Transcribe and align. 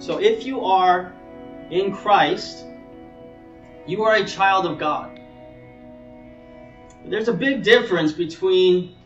So 0.00 0.18
if 0.18 0.46
you 0.46 0.64
are 0.64 1.12
in 1.70 1.94
Christ, 1.94 2.64
you 3.86 4.02
are 4.04 4.14
a 4.14 4.24
child 4.24 4.64
of 4.64 4.78
God. 4.78 5.20
There's 7.04 7.28
a 7.28 7.34
big 7.34 7.62
difference 7.62 8.12
between 8.12 8.96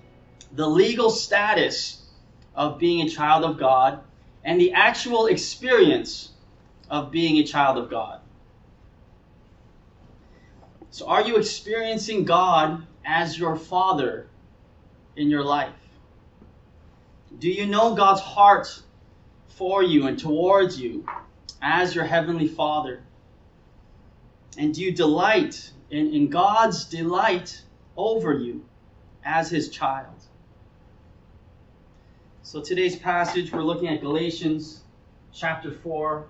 the 0.53 0.69
legal 0.69 1.11
status 1.11 2.01
of 2.55 2.79
being 2.79 3.05
a 3.05 3.11
child 3.11 3.45
of 3.45 3.59
God 3.59 4.05
and 4.45 4.61
the 4.61 4.73
actual 4.73 5.27
experience 5.27 6.31
of 6.89 7.11
being 7.11 7.39
a 7.39 7.45
child 7.45 7.77
of 7.77 7.91
God. 7.91 8.21
So, 10.91 11.09
are 11.09 11.23
you 11.23 11.39
experiencing 11.39 12.25
God 12.25 12.87
as 13.05 13.37
your 13.37 13.57
Father 13.57 14.29
in 15.17 15.29
your 15.29 15.43
life? 15.43 15.75
Do 17.37 17.51
you 17.51 17.67
know 17.67 17.97
God's 17.97 18.21
heart 18.21 18.81
for 19.57 19.83
you 19.83 20.07
and 20.07 20.19
towards 20.19 20.81
you 20.81 21.07
as 21.63 21.95
your 21.95 22.05
Heavenly 22.05 22.49
Father? 22.49 23.03
And 24.59 24.75
do 24.75 24.83
you 24.83 24.93
delight 24.93 25.71
in, 25.91 26.13
in 26.13 26.29
God's 26.29 26.85
delight 26.85 27.63
over 27.97 28.33
you 28.33 28.65
as 29.25 29.51
His 29.51 29.69
child? 29.69 30.15
So 32.43 32.61
today's 32.61 32.97
passage, 32.97 33.53
we're 33.53 33.63
looking 33.63 33.89
at 33.89 34.01
Galatians 34.01 34.83
chapter 35.33 35.71
4, 35.71 36.27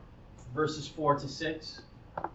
verses 0.55 0.87
4 0.87 1.19
to 1.19 1.29
6. 1.29 1.83
But 2.15 2.31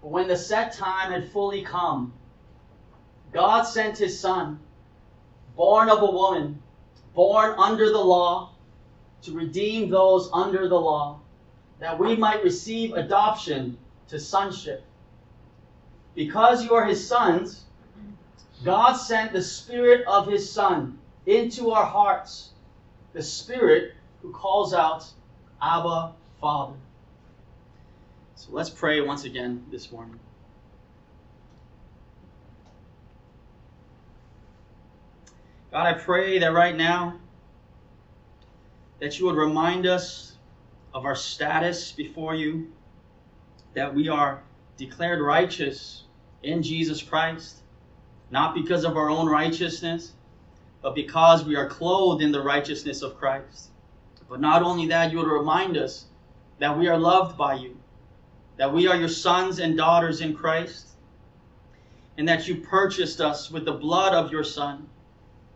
when 0.00 0.28
the 0.28 0.36
set 0.36 0.72
time 0.72 1.12
had 1.12 1.30
fully 1.30 1.62
come, 1.62 2.12
God 3.32 3.62
sent 3.62 3.98
his 3.98 4.18
Son, 4.18 4.58
born 5.56 5.88
of 5.88 6.02
a 6.02 6.10
woman, 6.10 6.61
born 7.14 7.54
under 7.58 7.90
the 7.90 7.98
law, 7.98 8.50
to 9.22 9.32
redeem 9.32 9.90
those 9.90 10.30
under 10.32 10.68
the 10.68 10.80
law, 10.80 11.20
that 11.78 11.98
we 11.98 12.16
might 12.16 12.42
receive 12.42 12.94
adoption 12.94 13.76
to 14.08 14.18
sonship. 14.18 14.84
Because 16.14 16.64
you 16.64 16.74
are 16.74 16.84
his 16.84 17.06
sons, 17.06 17.64
God 18.64 18.94
sent 18.94 19.32
the 19.32 19.42
Spirit 19.42 20.06
of 20.06 20.26
his 20.26 20.50
Son 20.50 20.98
into 21.26 21.70
our 21.70 21.84
hearts, 21.84 22.50
the 23.12 23.22
Spirit 23.22 23.94
who 24.22 24.30
calls 24.32 24.74
out, 24.74 25.04
Abba, 25.60 26.12
Father. 26.40 26.76
So 28.36 28.50
let's 28.52 28.70
pray 28.70 29.00
once 29.00 29.24
again 29.24 29.64
this 29.70 29.90
morning. 29.90 30.18
God, 35.72 35.86
I 35.86 35.94
pray 35.94 36.38
that 36.38 36.52
right 36.52 36.76
now 36.76 37.14
that 39.00 39.18
you 39.18 39.24
would 39.24 39.36
remind 39.36 39.86
us 39.86 40.34
of 40.92 41.06
our 41.06 41.14
status 41.16 41.92
before 41.92 42.34
you, 42.34 42.70
that 43.72 43.94
we 43.94 44.10
are 44.10 44.42
declared 44.76 45.22
righteous 45.22 46.04
in 46.42 46.62
Jesus 46.62 47.02
Christ, 47.02 47.62
not 48.30 48.54
because 48.54 48.84
of 48.84 48.98
our 48.98 49.08
own 49.08 49.26
righteousness, 49.26 50.12
but 50.82 50.94
because 50.94 51.42
we 51.42 51.56
are 51.56 51.70
clothed 51.70 52.22
in 52.22 52.32
the 52.32 52.42
righteousness 52.42 53.00
of 53.00 53.16
Christ. 53.16 53.70
But 54.28 54.42
not 54.42 54.62
only 54.62 54.88
that, 54.88 55.10
you 55.10 55.16
would 55.18 55.26
remind 55.26 55.78
us 55.78 56.04
that 56.58 56.78
we 56.78 56.86
are 56.88 56.98
loved 56.98 57.38
by 57.38 57.54
you, 57.54 57.78
that 58.58 58.74
we 58.74 58.88
are 58.88 58.96
your 58.96 59.08
sons 59.08 59.58
and 59.58 59.74
daughters 59.74 60.20
in 60.20 60.34
Christ, 60.34 60.88
and 62.18 62.28
that 62.28 62.46
you 62.46 62.56
purchased 62.56 63.22
us 63.22 63.50
with 63.50 63.64
the 63.64 63.72
blood 63.72 64.12
of 64.12 64.30
your 64.30 64.44
Son 64.44 64.86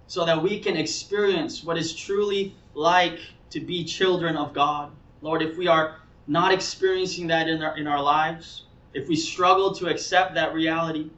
so 0.07 0.25
that 0.25 0.41
we 0.43 0.61
can 0.61 0.77
experience 0.77 1.65
what 1.65 1.77
is 1.77 1.95
truly 1.95 2.55
like 2.75 3.19
to 3.51 3.61
be 3.61 3.85
children 3.85 4.37
of 4.37 4.53
God. 4.53 4.93
Lord, 5.21 5.43
if 5.43 5.56
we 5.56 5.67
are 5.67 5.97
not 6.27 6.53
experiencing 6.53 7.27
that 7.28 7.49
in 7.49 7.62
our, 7.62 7.77
in 7.77 7.87
our 7.87 8.03
lives, 8.03 8.62
if 8.94 9.09
we 9.09 9.17
struggle 9.17 9.75
to 9.75 9.89
accept 9.89 10.34
that 10.34 10.55
reality, 10.55 11.11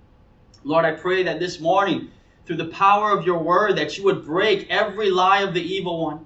Lord, 0.64 0.84
I 0.84 0.92
pray 0.92 1.22
that 1.24 1.38
this 1.38 1.60
morning, 1.60 2.10
through 2.44 2.56
the 2.56 2.66
power 2.66 3.10
of 3.10 3.26
your 3.26 3.38
word, 3.38 3.76
that 3.76 3.96
you 3.96 4.04
would 4.04 4.24
break 4.24 4.68
every 4.70 5.10
lie 5.10 5.42
of 5.42 5.54
the 5.54 5.62
evil 5.62 6.04
one, 6.04 6.24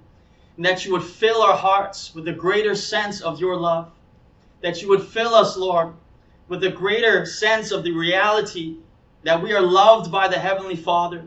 and 0.57 0.65
that 0.65 0.85
you 0.85 0.93
would 0.93 1.03
fill 1.03 1.43
our 1.43 1.57
hearts 1.57 2.15
with 2.15 2.29
a 2.29 2.33
greater 2.33 2.75
sense 2.75 3.21
of 3.21 3.41
your 3.41 3.57
love, 3.57 3.91
that 4.61 4.81
you 4.81 4.89
would 4.89 5.03
fill 5.03 5.35
us, 5.35 5.57
Lord, 5.57 5.95
with 6.49 6.63
a 6.65 6.71
greater 6.71 7.27
sense 7.27 7.73
of 7.73 7.83
the 7.83 7.93
reality 7.93 8.77
that 9.25 9.43
we 9.43 9.53
are 9.53 9.63
loved 9.63 10.13
by 10.13 10.29
the 10.29 10.39
Heavenly 10.39 10.77
Father 10.77 11.25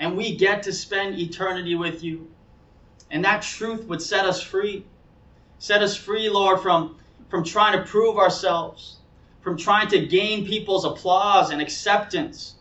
and 0.00 0.16
we 0.16 0.36
get 0.36 0.62
to 0.64 0.72
spend 0.72 1.18
eternity 1.18 1.74
with 1.74 2.02
you. 2.02 2.28
And 3.10 3.24
that 3.24 3.42
truth 3.42 3.84
would 3.84 4.02
set 4.02 4.26
us 4.26 4.42
free. 4.42 4.84
Set 5.58 5.82
us 5.82 5.96
free, 5.96 6.28
Lord, 6.28 6.60
from, 6.60 6.96
from 7.28 7.42
trying 7.42 7.78
to 7.78 7.84
prove 7.84 8.16
ourselves, 8.16 8.98
from 9.40 9.56
trying 9.56 9.88
to 9.88 10.06
gain 10.06 10.46
people's 10.46 10.84
applause 10.84 11.50
and 11.50 11.60
acceptance, 11.60 12.54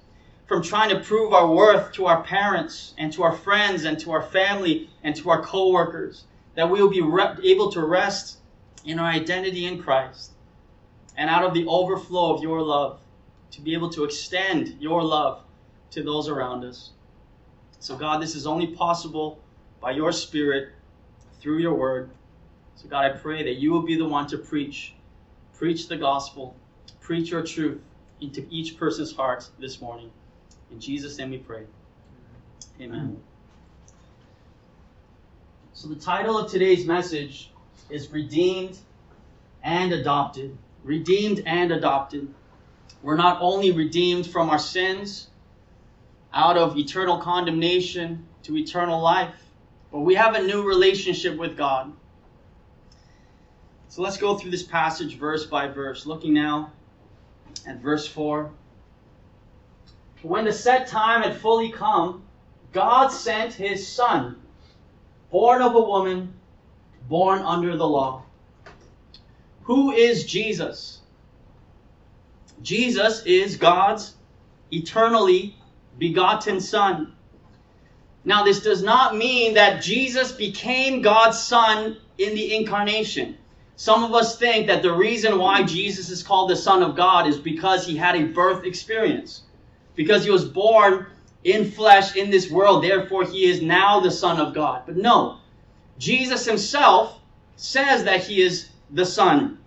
from 0.47 0.63
trying 0.63 0.89
to 0.89 0.99
prove 0.99 1.33
our 1.33 1.47
worth 1.47 1.91
to 1.93 2.05
our 2.05 2.23
parents 2.23 2.93
and 2.97 3.11
to 3.13 3.23
our 3.23 3.33
friends 3.33 3.83
and 3.83 3.99
to 3.99 4.11
our 4.11 4.23
family 4.23 4.89
and 5.03 5.15
to 5.17 5.29
our 5.29 5.43
coworkers, 5.43 6.23
that 6.55 6.69
we 6.69 6.81
will 6.81 6.89
be 6.89 7.01
re- 7.01 7.35
able 7.43 7.71
to 7.71 7.81
rest 7.81 8.37
in 8.85 8.97
our 8.99 9.09
identity 9.09 9.65
in 9.65 9.83
Christ 9.83 10.31
and 11.17 11.29
out 11.29 11.43
of 11.43 11.53
the 11.53 11.65
overflow 11.67 12.33
of 12.33 12.41
your 12.41 12.61
love, 12.61 12.99
to 13.51 13.61
be 13.61 13.73
able 13.73 13.89
to 13.89 14.03
extend 14.03 14.77
your 14.79 15.03
love 15.03 15.41
to 15.91 16.03
those 16.03 16.29
around 16.29 16.63
us. 16.63 16.91
So, 17.79 17.95
God, 17.95 18.21
this 18.21 18.35
is 18.35 18.47
only 18.47 18.67
possible 18.67 19.39
by 19.79 19.91
your 19.91 20.11
Spirit 20.11 20.73
through 21.39 21.59
your 21.59 21.75
word. 21.75 22.09
So, 22.75 22.87
God, 22.87 23.05
I 23.05 23.09
pray 23.09 23.43
that 23.43 23.55
you 23.55 23.71
will 23.71 23.83
be 23.83 23.97
the 23.97 24.07
one 24.07 24.27
to 24.27 24.37
preach. 24.37 24.93
Preach 25.53 25.87
the 25.87 25.97
gospel. 25.97 26.55
Preach 26.99 27.29
your 27.29 27.43
truth 27.43 27.81
into 28.19 28.45
each 28.49 28.77
person's 28.77 29.15
heart 29.15 29.47
this 29.59 29.79
morning. 29.79 30.11
In 30.71 30.79
Jesus' 30.79 31.17
name 31.17 31.31
we 31.31 31.37
pray. 31.37 31.63
Amen. 32.81 33.21
So, 35.73 35.87
the 35.87 35.95
title 35.95 36.37
of 36.37 36.51
today's 36.51 36.85
message 36.85 37.51
is 37.89 38.11
Redeemed 38.11 38.77
and 39.63 39.93
Adopted. 39.93 40.57
Redeemed 40.83 41.43
and 41.45 41.71
adopted. 41.71 42.33
We're 43.03 43.17
not 43.17 43.39
only 43.41 43.71
redeemed 43.71 44.25
from 44.25 44.49
our 44.49 44.59
sins 44.59 45.27
out 46.37 46.55
of 46.55 46.77
eternal 46.77 47.17
condemnation 47.17 48.23
to 48.43 48.55
eternal 48.55 49.01
life. 49.01 49.33
But 49.91 50.01
we 50.01 50.13
have 50.13 50.35
a 50.35 50.43
new 50.43 50.61
relationship 50.61 51.35
with 51.35 51.57
God. 51.57 51.91
So 53.89 54.03
let's 54.03 54.17
go 54.17 54.37
through 54.37 54.51
this 54.51 54.61
passage 54.61 55.17
verse 55.17 55.47
by 55.47 55.67
verse, 55.67 56.05
looking 56.05 56.33
now 56.33 56.71
at 57.65 57.77
verse 57.79 58.07
4. 58.07 58.51
When 60.21 60.45
the 60.45 60.53
set 60.53 60.87
time 60.87 61.23
had 61.23 61.37
fully 61.37 61.71
come, 61.71 62.21
God 62.71 63.07
sent 63.07 63.53
his 63.53 63.87
Son, 63.87 64.39
born 65.31 65.63
of 65.63 65.73
a 65.73 65.81
woman, 65.81 66.35
born 67.09 67.41
under 67.41 67.75
the 67.75 67.87
law. 67.87 68.25
Who 69.63 69.91
is 69.91 70.23
Jesus? 70.25 71.01
Jesus 72.61 73.23
is 73.25 73.57
God's 73.57 74.13
eternally 74.71 75.56
begotten 75.97 76.59
Son. 76.59 77.13
Now, 78.23 78.43
this 78.43 78.61
does 78.61 78.83
not 78.83 79.15
mean 79.15 79.53
that 79.53 79.81
Jesus 79.81 80.31
became 80.31 81.01
God's 81.01 81.39
Son 81.39 81.97
in 82.17 82.35
the 82.35 82.55
incarnation. 82.55 83.37
Some 83.77 84.03
of 84.03 84.13
us 84.13 84.37
think 84.37 84.67
that 84.67 84.81
the 84.81 84.91
reason 84.91 85.37
why 85.37 85.63
Jesus 85.63 86.09
is 86.09 86.23
called 86.23 86.49
the 86.49 86.55
Son 86.55 86.81
of 86.81 86.95
God 86.95 87.27
is 87.27 87.37
because 87.37 87.85
he 87.85 87.95
had 87.95 88.15
a 88.15 88.25
birth 88.25 88.65
experience, 88.65 89.43
because 89.95 90.23
he 90.23 90.31
was 90.31 90.45
born 90.45 91.05
in 91.43 91.69
flesh 91.71 92.15
in 92.15 92.29
this 92.29 92.49
world, 92.49 92.83
therefore 92.83 93.23
he 93.23 93.45
is 93.45 93.61
now 93.61 93.99
the 93.99 94.11
Son 94.11 94.39
of 94.39 94.53
God. 94.53 94.81
But 94.85 94.97
no, 94.97 95.37
Jesus 95.99 96.43
himself 96.45 97.19
says 97.55 98.03
that 98.03 98.23
he 98.23 98.41
is 98.41 98.69
the 98.91 99.05
Son. 99.05 99.59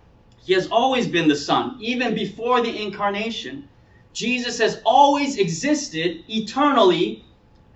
He 0.43 0.53
has 0.53 0.67
always 0.67 1.07
been 1.07 1.27
the 1.27 1.35
Son, 1.35 1.77
even 1.79 2.13
before 2.13 2.61
the 2.61 2.81
incarnation. 2.81 3.69
Jesus 4.13 4.59
has 4.59 4.81
always 4.85 5.37
existed 5.37 6.23
eternally 6.27 7.23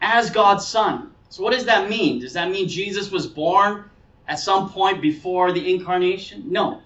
as 0.02 0.30
God's 0.30 0.68
Son. 0.68 1.12
So, 1.30 1.44
what 1.44 1.54
does 1.54 1.66
that 1.66 1.90
mean? 1.90 2.20
Does 2.20 2.34
that 2.34 2.52
mean 2.52 2.68
Jesus 2.68 3.12
was 3.12 3.28
born 3.28 3.86
at 4.28 4.40
some 4.40 4.70
point 4.70 5.02
before 5.02 5.52
the 5.52 5.74
incarnation? 5.74 6.44
No. 6.48 6.82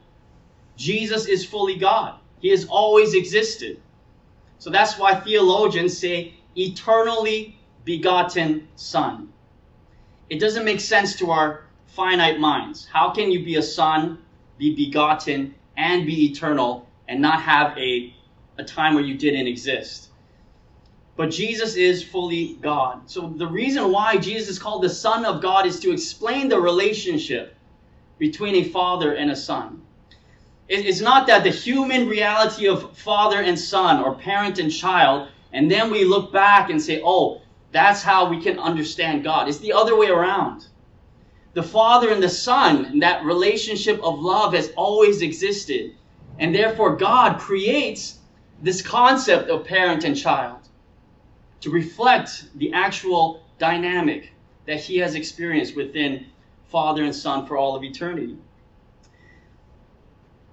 Jesus 0.78 1.26
is 1.26 1.46
fully 1.46 1.76
God, 1.76 2.20
He 2.40 2.50
has 2.50 2.66
always 2.66 3.14
existed. 3.14 3.82
So, 4.60 4.70
that's 4.70 4.98
why 4.98 5.16
theologians 5.20 5.98
say 5.98 6.34
eternally 6.56 7.58
begotten 7.86 8.68
Son. 8.76 9.30
It 10.30 10.40
doesn't 10.40 10.66
make 10.66 10.80
sense 10.80 11.16
to 11.18 11.32
our 11.32 11.64
finite 11.88 12.40
minds. 12.40 12.88
How 12.92 13.10
can 13.10 13.32
you 13.32 13.44
be 13.44 13.56
a 13.56 13.64
son, 13.64 14.20
be 14.58 14.76
begotten, 14.76 15.56
and 15.76 16.06
be 16.06 16.26
eternal, 16.28 16.88
and 17.08 17.20
not 17.20 17.42
have 17.42 17.76
a 17.78 18.14
a 18.60 18.64
time 18.64 18.94
where 18.94 19.04
you 19.04 19.16
didn't 19.16 19.48
exist. 19.48 20.10
But 21.16 21.32
Jesus 21.32 21.76
is 21.76 22.04
fully 22.04 22.56
God. 22.62 23.10
So 23.10 23.28
the 23.28 23.48
reason 23.48 23.92
why 23.92 24.18
Jesus 24.18 24.50
is 24.50 24.60
called 24.60 24.84
the 24.84 24.90
Son 24.90 25.26
of 25.26 25.42
God 25.42 25.66
is 25.66 25.80
to 25.82 25.92
explain 25.92 26.48
the 26.48 26.60
relationship 26.60 27.56
between 28.18 28.56
a 28.56 28.64
father 28.64 29.14
and 29.14 29.32
a 29.32 29.36
son. 29.36 29.82
It's 30.68 31.02
not 31.02 31.26
that 31.28 31.44
the 31.44 31.50
human 31.50 32.08
reality 32.08 32.68
of 32.68 32.96
father 32.96 33.42
and 33.42 33.58
son 33.58 34.04
or 34.04 34.14
parent 34.14 34.60
and 34.60 34.72
child, 34.72 35.30
and 35.52 35.70
then 35.70 35.90
we 35.90 36.06
look 36.06 36.32
back 36.32 36.70
and 36.70 36.80
say, 36.80 37.02
oh, 37.04 37.42
that's 37.72 38.04
how 38.04 38.30
we 38.30 38.40
can 38.40 38.60
understand 38.60 39.24
God. 39.24 39.50
It's 39.50 39.58
the 39.58 39.74
other 39.74 39.98
way 39.98 40.08
around. 40.08 40.68
The 41.54 41.64
father 41.64 42.12
and 42.12 42.22
the 42.22 42.30
son, 42.30 43.00
that 43.00 43.26
relationship 43.26 44.00
of 44.04 44.20
love 44.20 44.54
has 44.54 44.72
always 44.76 45.24
existed. 45.24 45.96
And 46.38 46.54
therefore, 46.54 46.96
God 46.96 47.40
creates 47.40 48.19
this 48.62 48.82
concept 48.82 49.50
of 49.50 49.66
parent 49.66 50.04
and 50.04 50.18
child 50.18 50.60
to 51.62 51.70
reflect 51.70 52.46
the 52.56 52.74
actual 52.74 53.44
dynamic 53.58 54.32
that 54.66 54.80
he 54.80 54.98
has 54.98 55.16
experienced 55.16 55.76
within 55.76 56.26
father 56.68 57.04
and 57.04 57.16
son 57.16 57.46
for 57.46 57.58
all 57.58 57.76
of 57.76 57.84
eternity. 57.84 58.38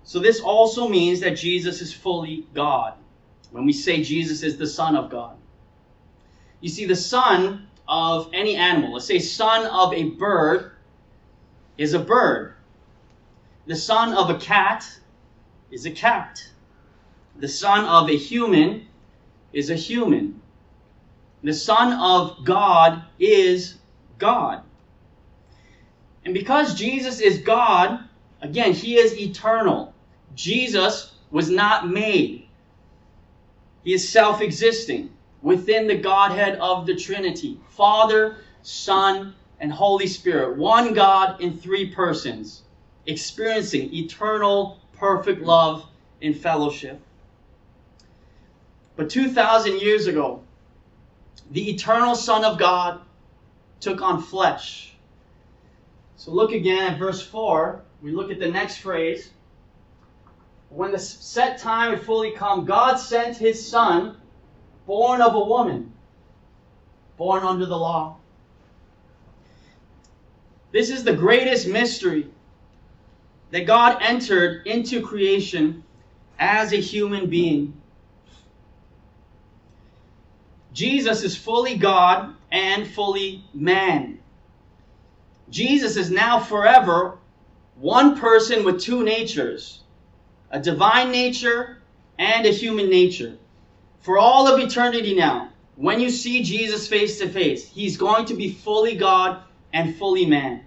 So, 0.02 0.20
this 0.20 0.40
also 0.40 0.88
means 0.88 1.20
that 1.20 1.36
Jesus 1.36 1.80
is 1.80 1.92
fully 1.92 2.46
God. 2.54 2.94
When 3.50 3.64
we 3.64 3.72
say 3.72 4.02
Jesus 4.02 4.42
is 4.42 4.56
the 4.56 4.66
Son 4.66 4.96
of 4.96 5.10
God, 5.10 5.36
you 6.60 6.68
see, 6.68 6.86
the 6.86 6.96
son 6.96 7.68
of 7.86 8.30
any 8.32 8.56
animal, 8.56 8.94
let's 8.94 9.06
say 9.06 9.18
son 9.18 9.66
of 9.66 9.92
a 9.92 10.04
bird, 10.10 10.72
is 11.76 11.94
a 11.94 11.98
bird. 11.98 12.54
The 13.66 13.76
son 13.76 14.14
of 14.14 14.30
a 14.30 14.38
cat 14.38 14.88
is 15.70 15.86
a 15.86 15.90
cat. 15.90 16.42
The 17.38 17.48
son 17.48 17.84
of 17.84 18.08
a 18.08 18.16
human 18.16 18.86
is 19.52 19.70
a 19.70 19.74
human. 19.74 20.40
The 21.42 21.52
son 21.52 21.92
of 21.92 22.44
God 22.44 23.04
is 23.18 23.76
God. 24.18 24.62
And 26.24 26.34
because 26.34 26.74
Jesus 26.74 27.20
is 27.20 27.38
God, 27.38 28.00
again, 28.40 28.72
he 28.72 28.96
is 28.96 29.18
eternal. 29.18 29.94
Jesus 30.34 31.12
was 31.30 31.50
not 31.50 31.88
made. 31.88 32.48
He 33.84 33.94
is 33.94 34.08
self 34.08 34.40
existing 34.40 35.10
within 35.42 35.86
the 35.86 35.96
Godhead 35.96 36.58
of 36.58 36.86
the 36.86 36.96
Trinity 36.96 37.60
Father, 37.68 38.38
Son, 38.62 39.34
and 39.60 39.72
Holy 39.72 40.08
Spirit. 40.08 40.56
One 40.56 40.92
God 40.94 41.40
in 41.40 41.56
three 41.56 41.90
persons, 41.94 42.62
experiencing 43.06 43.94
eternal, 43.94 44.80
perfect 44.94 45.42
love 45.42 45.86
and 46.20 46.36
fellowship. 46.36 47.00
But 48.96 49.10
2,000 49.10 49.80
years 49.80 50.06
ago, 50.06 50.42
the 51.50 51.70
eternal 51.70 52.14
Son 52.14 52.44
of 52.44 52.58
God 52.58 53.00
took 53.80 54.00
on 54.00 54.22
flesh. 54.22 54.94
So 56.16 56.32
look 56.32 56.52
again 56.52 56.92
at 56.92 56.98
verse 56.98 57.22
4. 57.22 57.82
We 58.02 58.10
look 58.10 58.30
at 58.30 58.40
the 58.40 58.50
next 58.50 58.78
phrase. 58.78 59.30
When 60.70 60.92
the 60.92 60.98
set 60.98 61.58
time 61.58 61.92
had 61.92 62.02
fully 62.02 62.32
come, 62.32 62.64
God 62.64 62.96
sent 62.96 63.36
his 63.36 63.64
Son, 63.66 64.16
born 64.86 65.20
of 65.20 65.34
a 65.34 65.44
woman, 65.44 65.92
born 67.16 67.44
under 67.44 67.66
the 67.66 67.76
law. 67.76 68.16
This 70.72 70.90
is 70.90 71.04
the 71.04 71.14
greatest 71.14 71.68
mystery 71.68 72.28
that 73.50 73.66
God 73.66 73.98
entered 74.02 74.66
into 74.66 75.00
creation 75.00 75.84
as 76.38 76.72
a 76.72 76.80
human 76.80 77.30
being. 77.30 77.80
Jesus 80.76 81.22
is 81.22 81.34
fully 81.34 81.78
God 81.78 82.34
and 82.52 82.86
fully 82.86 83.42
man. 83.54 84.18
Jesus 85.48 85.96
is 85.96 86.10
now 86.10 86.38
forever 86.38 87.16
one 87.76 88.18
person 88.20 88.62
with 88.62 88.82
two 88.82 89.02
natures 89.02 89.80
a 90.50 90.60
divine 90.60 91.10
nature 91.10 91.78
and 92.18 92.44
a 92.44 92.50
human 92.50 92.90
nature. 92.90 93.38
For 94.00 94.18
all 94.18 94.46
of 94.46 94.60
eternity 94.60 95.14
now, 95.14 95.48
when 95.76 95.98
you 95.98 96.10
see 96.10 96.42
Jesus 96.42 96.86
face 96.86 97.20
to 97.20 97.28
face, 97.30 97.66
he's 97.66 97.96
going 97.96 98.26
to 98.26 98.34
be 98.34 98.52
fully 98.52 98.96
God 98.96 99.40
and 99.72 99.96
fully 99.96 100.26
man. 100.26 100.62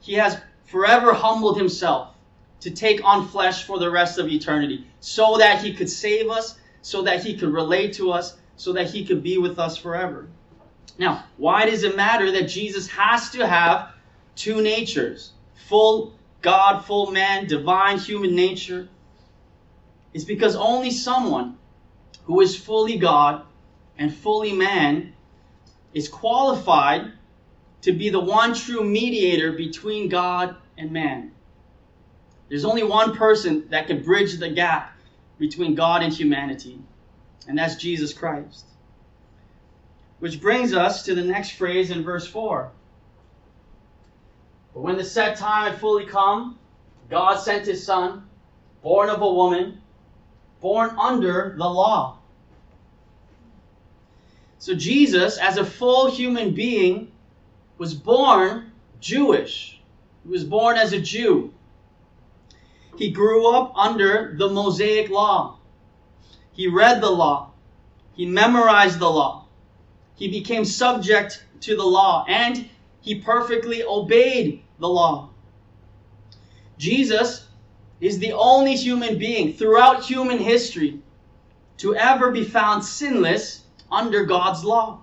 He 0.00 0.14
has 0.14 0.38
forever 0.64 1.12
humbled 1.12 1.58
himself 1.58 2.14
to 2.60 2.70
take 2.70 3.04
on 3.04 3.28
flesh 3.28 3.64
for 3.64 3.78
the 3.78 3.90
rest 3.90 4.18
of 4.18 4.28
eternity 4.28 4.86
so 5.00 5.36
that 5.36 5.62
he 5.62 5.74
could 5.74 5.90
save 5.90 6.30
us, 6.30 6.58
so 6.80 7.02
that 7.02 7.22
he 7.22 7.36
could 7.36 7.52
relate 7.52 7.92
to 7.94 8.10
us, 8.10 8.34
so 8.58 8.74
that 8.74 8.90
he 8.90 9.06
could 9.06 9.22
be 9.22 9.38
with 9.38 9.58
us 9.58 9.78
forever. 9.78 10.28
Now, 10.98 11.24
why 11.36 11.64
does 11.64 11.84
it 11.84 11.96
matter 11.96 12.30
that 12.32 12.48
Jesus 12.48 12.88
has 12.88 13.30
to 13.30 13.46
have 13.46 13.92
two 14.34 14.60
natures? 14.60 15.32
Full 15.68 16.12
God, 16.42 16.84
full 16.84 17.12
man, 17.12 17.46
divine 17.46 17.98
human 17.98 18.34
nature? 18.34 18.88
It's 20.12 20.24
because 20.24 20.56
only 20.56 20.90
someone 20.90 21.56
who 22.24 22.40
is 22.40 22.56
fully 22.56 22.98
God 22.98 23.44
and 23.96 24.12
fully 24.12 24.52
man 24.52 25.14
is 25.94 26.08
qualified 26.08 27.12
to 27.82 27.92
be 27.92 28.10
the 28.10 28.20
one 28.20 28.54
true 28.54 28.82
mediator 28.82 29.52
between 29.52 30.08
God 30.08 30.56
and 30.76 30.90
man. 30.90 31.30
There's 32.48 32.64
only 32.64 32.82
one 32.82 33.14
person 33.14 33.68
that 33.70 33.86
can 33.86 34.02
bridge 34.02 34.38
the 34.38 34.48
gap 34.48 34.96
between 35.38 35.76
God 35.76 36.02
and 36.02 36.12
humanity, 36.12 36.80
and 37.48 37.58
that's 37.58 37.76
Jesus 37.76 38.12
Christ. 38.12 38.66
Which 40.20 40.40
brings 40.40 40.74
us 40.74 41.02
to 41.04 41.14
the 41.14 41.24
next 41.24 41.52
phrase 41.52 41.90
in 41.90 42.04
verse 42.04 42.26
4. 42.26 42.70
But 44.74 44.80
when 44.80 44.96
the 44.96 45.04
set 45.04 45.36
time 45.36 45.70
had 45.70 45.80
fully 45.80 46.04
come, 46.04 46.58
God 47.08 47.36
sent 47.36 47.66
his 47.66 47.84
Son, 47.84 48.28
born 48.82 49.08
of 49.08 49.22
a 49.22 49.32
woman, 49.32 49.80
born 50.60 50.90
under 50.98 51.54
the 51.56 51.68
law. 51.68 52.18
So 54.58 54.74
Jesus, 54.74 55.38
as 55.38 55.56
a 55.56 55.64
full 55.64 56.10
human 56.10 56.52
being, 56.54 57.12
was 57.78 57.94
born 57.94 58.72
Jewish. 59.00 59.80
He 60.24 60.30
was 60.30 60.44
born 60.44 60.76
as 60.76 60.92
a 60.92 61.00
Jew. 61.00 61.54
He 62.98 63.10
grew 63.10 63.54
up 63.54 63.72
under 63.76 64.34
the 64.36 64.48
Mosaic 64.48 65.08
law. 65.08 65.57
He 66.58 66.66
read 66.66 67.00
the 67.00 67.08
law. 67.08 67.52
He 68.14 68.26
memorized 68.26 68.98
the 68.98 69.08
law. 69.08 69.44
He 70.16 70.26
became 70.26 70.64
subject 70.64 71.44
to 71.60 71.76
the 71.76 71.84
law 71.84 72.24
and 72.28 72.68
he 73.00 73.14
perfectly 73.20 73.84
obeyed 73.84 74.64
the 74.80 74.88
law. 74.88 75.30
Jesus 76.76 77.46
is 78.00 78.18
the 78.18 78.32
only 78.32 78.74
human 78.74 79.18
being 79.18 79.52
throughout 79.52 80.04
human 80.04 80.38
history 80.38 80.98
to 81.76 81.94
ever 81.94 82.32
be 82.32 82.42
found 82.42 82.84
sinless 82.84 83.62
under 83.88 84.24
God's 84.24 84.64
law. 84.64 85.02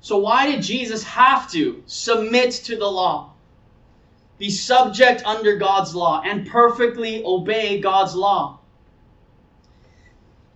So, 0.00 0.18
why 0.18 0.52
did 0.52 0.62
Jesus 0.62 1.02
have 1.02 1.50
to 1.50 1.82
submit 1.86 2.52
to 2.66 2.76
the 2.76 2.86
law, 2.86 3.32
be 4.38 4.50
subject 4.50 5.24
under 5.26 5.56
God's 5.56 5.96
law, 5.96 6.22
and 6.24 6.46
perfectly 6.46 7.24
obey 7.24 7.80
God's 7.80 8.14
law? 8.14 8.57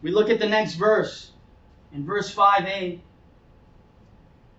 We 0.03 0.11
look 0.11 0.29
at 0.29 0.41
the 0.41 0.49
next 0.49 0.75
verse, 0.75 1.31
in 1.93 2.05
verse 2.05 2.35
5a, 2.35 2.99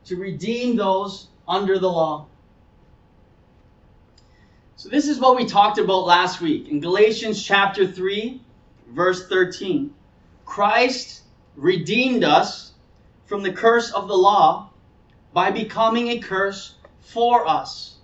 to 0.05 0.15
redeem 0.15 0.77
those 0.77 1.27
under 1.47 1.77
the 1.77 1.89
law. 1.89 2.27
So, 4.77 4.89
this 4.89 5.07
is 5.07 5.19
what 5.19 5.35
we 5.35 5.45
talked 5.45 5.77
about 5.77 6.05
last 6.05 6.41
week 6.41 6.69
in 6.69 6.79
Galatians 6.79 7.41
chapter 7.41 7.85
3, 7.85 8.41
verse 8.89 9.27
13. 9.27 9.93
Christ 10.45 11.21
redeemed 11.55 12.23
us 12.23 12.71
from 13.25 13.43
the 13.43 13.51
curse 13.51 13.91
of 13.91 14.07
the 14.07 14.17
law 14.17 14.69
by 15.33 15.51
becoming 15.51 16.09
a 16.09 16.19
curse 16.19 16.75
for 16.99 17.47
us. 17.47 17.95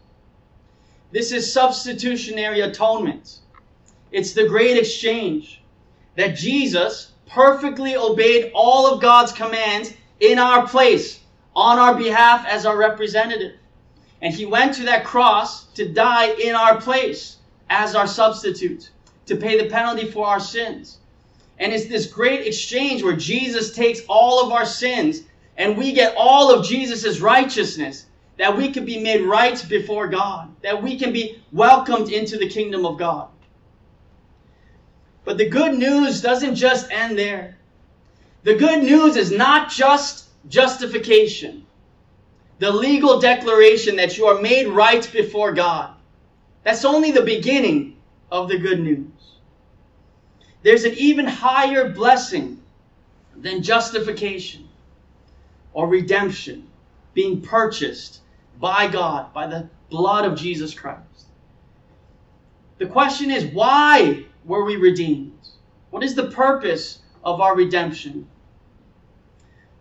This 1.12 1.32
is 1.32 1.52
substitutionary 1.52 2.62
atonement. 2.62 3.40
It's 4.12 4.34
the 4.34 4.48
great 4.48 4.78
exchange 4.78 5.62
that 6.16 6.36
Jesus 6.36 7.12
perfectly 7.30 7.96
obeyed 7.96 8.52
all 8.54 8.92
of 8.92 9.02
God's 9.02 9.32
commands 9.32 9.94
in 10.20 10.40
our 10.40 10.68
place, 10.68 11.20
on 11.56 11.78
our 11.78 11.96
behalf 11.96 12.46
as 12.48 12.66
our 12.66 12.78
representative. 12.78 13.54
And 14.22 14.34
he 14.34 14.46
went 14.46 14.76
to 14.76 14.84
that 14.84 15.06
cross 15.06 15.66
to 15.76 15.88
die 15.88 16.32
in 16.32 16.56
our 16.56 16.82
place 16.82 17.38
as 17.70 17.96
our 17.96 18.08
substitute, 18.08 18.90
to 19.28 19.36
pay 19.36 19.58
the 19.62 19.70
penalty 19.70 20.10
for 20.10 20.26
our 20.26 20.40
sins. 20.40 20.98
And 21.60 21.72
it's 21.72 21.88
this 21.88 22.08
great 22.08 22.48
exchange 22.48 23.04
where 23.04 23.16
Jesus 23.16 23.72
takes 23.72 24.02
all 24.08 24.46
of 24.46 24.52
our 24.52 24.66
sins 24.66 25.22
and 25.58 25.78
we 25.78 25.92
get 25.92 26.16
all 26.18 26.54
of 26.54 26.66
Jesus' 26.66 27.20
righteousness, 27.20 28.06
that 28.38 28.56
we 28.56 28.72
can 28.72 28.86
be 28.86 28.98
made 28.98 29.22
right 29.22 29.64
before 29.68 30.08
God, 30.08 30.50
that 30.62 30.82
we 30.82 30.98
can 30.98 31.12
be 31.12 31.44
welcomed 31.52 32.10
into 32.10 32.38
the 32.38 32.48
kingdom 32.48 32.86
of 32.86 32.98
God. 32.98 33.28
But 35.26 35.38
the 35.38 35.50
good 35.50 35.78
news 35.78 36.22
doesn't 36.22 36.56
just 36.56 36.92
end 36.92 37.18
there. 37.18 37.58
The 38.44 38.56
good 38.56 38.84
news 38.84 39.16
is 39.16 39.32
not 39.32 39.70
just 39.70 40.28
justification. 40.48 41.66
the 42.60 42.72
legal 42.72 43.20
declaration 43.20 43.96
that 43.96 44.18
you 44.18 44.26
are 44.28 44.42
made 44.42 44.68
right 44.68 45.10
before 45.12 45.54
God. 45.54 45.94
That's 46.64 46.86
only 46.86 47.12
the 47.12 47.22
beginning 47.24 47.98
of 48.32 48.50
the 48.50 48.58
good 48.58 48.82
news. 48.82 49.08
There's 50.62 50.84
an 50.84 50.94
even 50.96 51.26
higher 51.26 51.90
blessing 51.90 52.62
than 53.36 53.64
justification 53.64 54.68
or 55.74 55.88
redemption, 55.88 56.68
being 57.14 57.42
purchased 57.42 58.20
by 58.60 58.88
God, 58.88 59.34
by 59.34 59.48
the 59.48 59.70
blood 59.90 60.26
of 60.26 60.38
Jesus 60.38 60.74
Christ. 60.74 61.28
The 62.78 62.88
question 62.88 63.32
is, 63.32 63.46
why 63.46 64.26
were 64.50 64.66
we 64.66 64.78
redeemed? 64.78 65.38
What 65.92 66.04
is 66.04 66.16
the 66.16 66.32
purpose 66.32 67.00
of 67.24 67.40
our 67.40 67.56
redemption? 67.56 68.28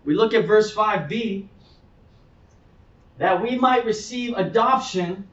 We 0.04 0.14
look 0.14 0.34
at 0.34 0.46
verse 0.46 0.74
5b 0.74 1.48
that 3.16 3.42
we 3.42 3.56
might 3.56 3.86
receive 3.86 4.36
adoption 4.36 5.26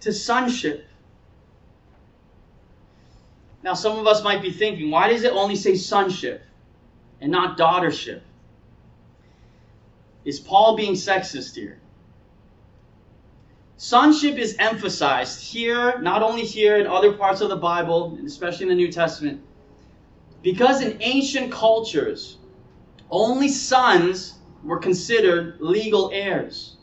to 0.00 0.12
sonship. 0.12 0.86
Now, 3.64 3.74
some 3.74 3.98
of 3.98 4.06
us 4.06 4.22
might 4.22 4.40
be 4.40 4.52
thinking, 4.52 4.92
why 4.92 5.08
does 5.08 5.24
it 5.24 5.32
only 5.32 5.56
say 5.56 5.74
sonship 5.74 6.42
and 7.20 7.32
not 7.32 7.58
daughtership? 7.58 8.20
Is 10.24 10.38
Paul 10.38 10.76
being 10.76 10.92
sexist 10.92 11.56
here? 11.56 11.80
Sonship 13.78 14.38
is 14.38 14.56
emphasized 14.58 15.42
here, 15.42 15.98
not 16.00 16.22
only 16.22 16.46
here, 16.46 16.78
in 16.78 16.86
other 16.86 17.12
parts 17.12 17.42
of 17.42 17.50
the 17.50 17.56
Bible, 17.56 18.18
especially 18.24 18.64
in 18.64 18.68
the 18.70 18.74
New 18.74 18.90
Testament, 18.90 19.42
because 20.42 20.80
in 20.80 20.96
ancient 21.00 21.52
cultures, 21.52 22.38
only 23.10 23.48
sons 23.48 24.38
were 24.64 24.78
considered 24.78 25.60
legal 25.60 26.10
heirs. 26.10 26.76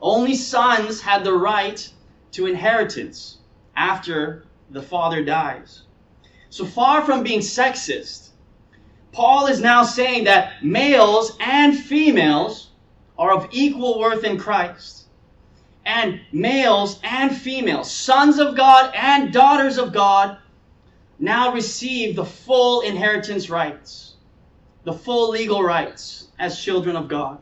Only 0.00 0.34
sons 0.34 1.00
had 1.00 1.22
the 1.22 1.32
right 1.32 1.88
to 2.32 2.46
inheritance 2.46 3.38
after 3.76 4.44
the 4.70 4.82
father 4.82 5.24
dies. 5.24 5.82
So 6.50 6.64
far 6.64 7.02
from 7.02 7.22
being 7.22 7.40
sexist, 7.40 8.30
Paul 9.12 9.46
is 9.46 9.60
now 9.60 9.84
saying 9.84 10.24
that 10.24 10.64
males 10.64 11.36
and 11.40 11.78
females 11.78 12.70
are 13.16 13.32
of 13.32 13.48
equal 13.52 14.00
worth 14.00 14.24
in 14.24 14.36
Christ. 14.36 15.07
And 15.88 16.20
males 16.32 17.00
and 17.02 17.34
females, 17.34 17.90
sons 17.90 18.38
of 18.38 18.54
God 18.54 18.94
and 18.94 19.32
daughters 19.32 19.78
of 19.78 19.90
God, 19.90 20.36
now 21.18 21.54
receive 21.54 22.14
the 22.14 22.26
full 22.26 22.82
inheritance 22.82 23.48
rights, 23.48 24.16
the 24.84 24.92
full 24.92 25.30
legal 25.30 25.62
rights 25.62 26.28
as 26.38 26.60
children 26.60 26.94
of 26.94 27.08
God. 27.08 27.40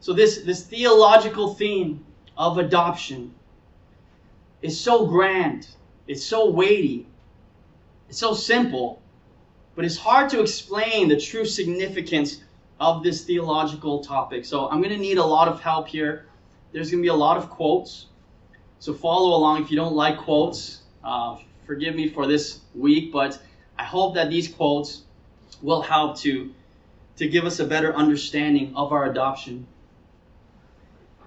So 0.00 0.12
this, 0.12 0.38
this 0.38 0.64
theological 0.64 1.54
theme 1.54 2.04
of 2.36 2.58
adoption 2.58 3.32
is 4.60 4.78
so 4.78 5.06
grand, 5.06 5.68
it's 6.08 6.24
so 6.24 6.50
weighty, 6.50 7.06
it's 8.08 8.18
so 8.18 8.34
simple, 8.34 9.00
but 9.76 9.84
it's 9.84 9.98
hard 9.98 10.28
to 10.30 10.40
explain 10.40 11.06
the 11.06 11.20
true 11.20 11.44
significance 11.44 12.42
of 12.80 13.04
this 13.04 13.24
theological 13.24 14.02
topic. 14.02 14.44
So 14.44 14.68
I'm 14.68 14.82
going 14.82 14.94
to 14.94 14.98
need 14.98 15.18
a 15.18 15.24
lot 15.24 15.46
of 15.46 15.60
help 15.60 15.86
here. 15.86 16.26
There's 16.72 16.90
going 16.90 17.02
to 17.02 17.06
be 17.06 17.08
a 17.08 17.14
lot 17.14 17.36
of 17.36 17.50
quotes. 17.50 18.06
So 18.78 18.94
follow 18.94 19.36
along 19.36 19.62
if 19.62 19.70
you 19.70 19.76
don't 19.76 19.94
like 19.94 20.18
quotes. 20.18 20.82
Uh, 21.02 21.38
forgive 21.66 21.94
me 21.94 22.08
for 22.08 22.26
this 22.26 22.60
week, 22.74 23.12
but 23.12 23.40
I 23.78 23.84
hope 23.84 24.14
that 24.14 24.30
these 24.30 24.48
quotes 24.48 25.02
will 25.62 25.82
help 25.82 26.18
to, 26.20 26.52
to 27.16 27.28
give 27.28 27.44
us 27.44 27.58
a 27.58 27.66
better 27.66 27.94
understanding 27.94 28.74
of 28.74 28.92
our 28.92 29.10
adoption. 29.10 29.66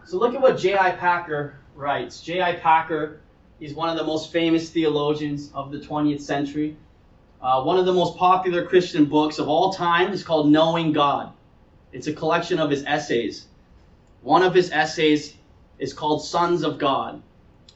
So 0.06 0.18
look 0.18 0.34
at 0.34 0.42
what 0.42 0.58
J.I. 0.58 0.92
Packer 0.92 1.60
writes. 1.76 2.22
J.I. 2.22 2.56
Packer, 2.56 3.22
is 3.64 3.74
one 3.74 3.90
of 3.90 3.98
the 3.98 4.04
most 4.04 4.32
famous 4.32 4.70
theologians 4.70 5.50
of 5.54 5.72
the 5.72 5.80
20th 5.80 6.22
century. 6.22 6.76
Uh, 7.42 7.64
one 7.64 7.78
of 7.78 7.86
the 7.86 7.94
most 7.94 8.18
popular 8.18 8.66
Christian 8.66 9.06
books 9.06 9.40
of 9.40 9.48
all 9.48 9.72
time 9.72 10.12
is 10.12 10.22
called 10.22 10.50
Knowing 10.52 10.92
God. 10.92 11.32
It's 11.94 12.08
a 12.08 12.14
collection 12.14 12.60
of 12.60 12.70
his 12.70 12.84
essays. 12.86 13.46
One 14.24 14.42
of 14.42 14.54
his 14.54 14.72
essays 14.72 15.36
is 15.80 15.94
called 15.94 16.24
Sons 16.24 16.64
of 16.64 16.80
God, 16.80 17.22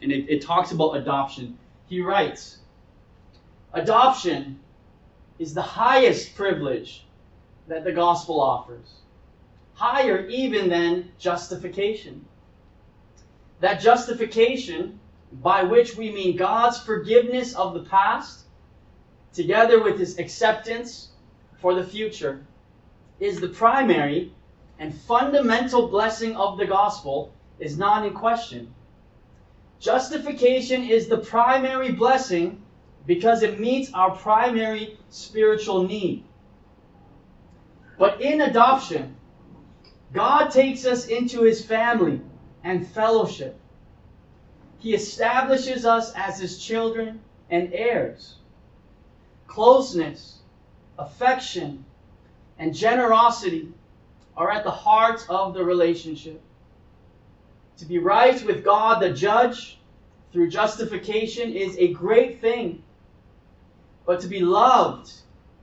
and 0.02 0.12
it, 0.12 0.30
it 0.30 0.42
talks 0.42 0.72
about 0.72 0.96
adoption. 0.96 1.58
He 1.88 2.02
writes, 2.02 2.60
Adoption 3.74 4.60
is 5.40 5.54
the 5.54 5.62
highest 5.62 6.36
privilege 6.36 7.06
that 7.68 7.84
the 7.84 7.92
gospel 7.92 8.42
offers 8.42 9.02
higher 9.78 10.26
even 10.26 10.70
than 10.70 11.12
justification. 11.20 12.26
That 13.60 13.80
justification, 13.80 15.00
by 15.32 15.62
which 15.64 15.96
we 15.96 16.12
mean 16.12 16.36
God's 16.36 16.80
forgiveness 16.80 17.54
of 17.54 17.76
the 17.76 17.84
past, 17.84 18.46
together 19.34 19.84
with 19.84 20.00
his 20.00 20.18
acceptance 20.18 21.10
for 21.60 21.76
the 21.76 21.84
future, 21.84 22.44
is 23.20 23.40
the 23.40 23.50
primary 23.50 24.34
and 24.80 24.94
fundamental 24.94 25.88
blessing 25.88 26.36
of 26.36 26.58
the 26.58 26.66
gospel, 26.66 27.34
is 27.60 27.78
not 27.78 28.06
in 28.06 28.14
question. 28.14 28.74
Justification 29.80 30.84
is 30.84 31.08
the 31.08 31.18
primary 31.18 31.92
blessing 31.92 32.62
because 33.06 33.44
it 33.44 33.60
meets 33.60 33.92
our 33.94 34.12
primary 34.12 34.98
spiritual 35.10 35.84
need. 35.84 36.24
But 37.98 38.22
in 38.22 38.42
adoption, 38.42 39.16
God 40.14 40.50
takes 40.50 40.86
us 40.86 41.08
into 41.08 41.44
his 41.44 41.66
family 41.66 42.22
and 42.64 42.88
fellowship. 42.88 43.60
He 44.80 44.94
establishes 44.94 45.86
us 45.86 46.14
as 46.16 46.40
his 46.40 46.60
children 46.60 47.22
and 47.50 47.74
heirs. 47.74 48.36
Closeness, 49.48 50.40
affection, 50.98 51.86
and 52.60 52.74
generosity 52.74 53.74
are 54.38 54.52
at 54.52 54.64
the 54.64 54.72
heart 54.72 55.26
of 55.30 55.56
the 55.56 55.66
relationship. 55.66 56.40
To 57.78 57.86
be 57.86 57.98
right 57.98 58.42
with 58.46 58.64
God 58.64 59.02
the 59.02 59.12
judge 59.12 59.80
through 60.32 60.50
justification 60.50 61.52
is 61.52 61.76
a 61.78 61.94
great 61.94 62.40
thing. 62.40 62.84
But 64.06 64.22
to 64.22 64.28
be 64.28 64.40
loved 64.40 65.12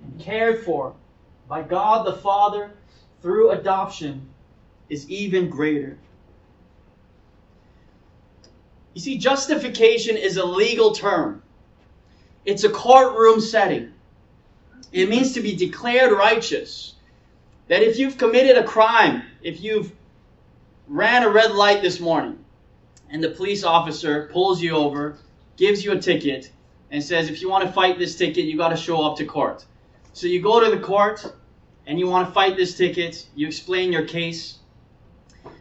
and 0.03 0.21
cared 0.21 0.65
for 0.65 0.95
by 1.49 1.63
God 1.63 2.05
the 2.07 2.17
Father 2.17 2.73
through 3.23 3.53
adoption 3.53 4.29
is 4.89 5.09
even 5.09 5.49
greater. 5.49 5.97
You 8.95 9.01
see, 9.01 9.19
justification 9.19 10.17
is 10.17 10.37
a 10.37 10.45
legal 10.45 10.93
term. 10.93 11.43
It's 12.45 12.65
a 12.65 12.71
courtroom 12.71 13.41
setting. 13.41 13.93
It 14.93 15.09
means 15.09 15.33
to 15.35 15.41
be 15.41 15.57
declared 15.57 16.13
righteous. 16.13 16.94
That 17.69 17.83
if 17.83 17.99
you've 17.99 18.19
committed 18.19 18.59
a 18.59 18.65
crime, 18.65 19.23
if 19.43 19.61
you've 19.61 19.93
ran 20.87 21.23
a 21.23 21.31
red 21.31 21.53
light 21.53 21.83
this 21.83 21.99
morning, 22.01 22.45
and 23.11 23.23
the 23.23 23.31
police 23.31 23.65
officer 23.65 24.29
pulls 24.33 24.61
you 24.61 24.73
over, 24.73 25.19
gives 25.57 25.85
you 25.85 25.93
a 25.93 25.99
ticket, 25.99 26.51
and 26.91 27.03
says, 27.03 27.31
if 27.31 27.41
you 27.41 27.49
want 27.49 27.65
to 27.65 27.73
fight 27.73 27.99
this 27.99 28.17
ticket, 28.17 28.45
you 28.45 28.57
got 28.57 28.69
to 28.69 28.77
show 28.77 29.03
up 29.03 29.17
to 29.17 29.25
court. 29.25 29.65
So 30.13 30.27
you 30.27 30.43
go 30.43 30.61
to 30.61 30.71
the 30.71 30.83
court, 30.83 31.35
and 31.87 31.99
you 31.99 32.07
want 32.07 32.29
to 32.29 32.35
fight 32.35 32.57
this 32.57 32.77
ticket, 32.77 33.27
you 33.35 33.47
explain 33.47 33.93
your 33.93 34.07
case, 34.07 34.59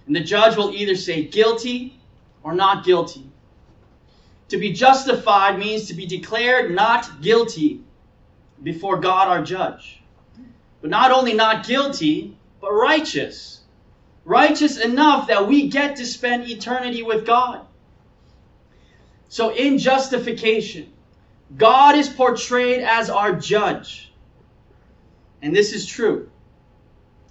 and 0.06 0.16
the 0.16 0.20
judge 0.20 0.58
will 0.58 0.72
either 0.72 0.96
say 0.96 1.24
guilty 1.24 2.00
or 2.44 2.54
not 2.54 2.84
guilty. 2.84 3.30
To 4.50 4.58
be 4.58 4.74
justified 4.74 5.58
means 5.58 5.88
to 5.88 5.94
be 5.94 6.06
declared 6.06 6.72
not 6.72 7.22
guilty 7.22 7.82
before 8.62 8.98
God 9.00 9.28
our 9.28 9.42
judge. 9.42 10.03
But 10.84 10.90
not 10.90 11.12
only 11.12 11.34
not 11.34 11.66
guilty, 11.66 12.36
but 12.60 12.74
righteous. 12.74 13.62
Righteous 14.26 14.78
enough 14.78 15.30
that 15.30 15.48
we 15.48 15.70
get 15.70 15.96
to 15.96 16.06
spend 16.06 16.50
eternity 16.50 17.04
with 17.04 17.26
God. 17.26 17.66
So 19.30 19.56
in 19.56 19.78
justification, 19.78 20.92
God 21.56 21.96
is 21.96 22.10
portrayed 22.10 22.82
as 22.82 23.10
our 23.10 23.32
judge. 23.32 24.12
And 25.42 25.56
this 25.56 25.72
is 25.72 25.86
true. 25.86 26.30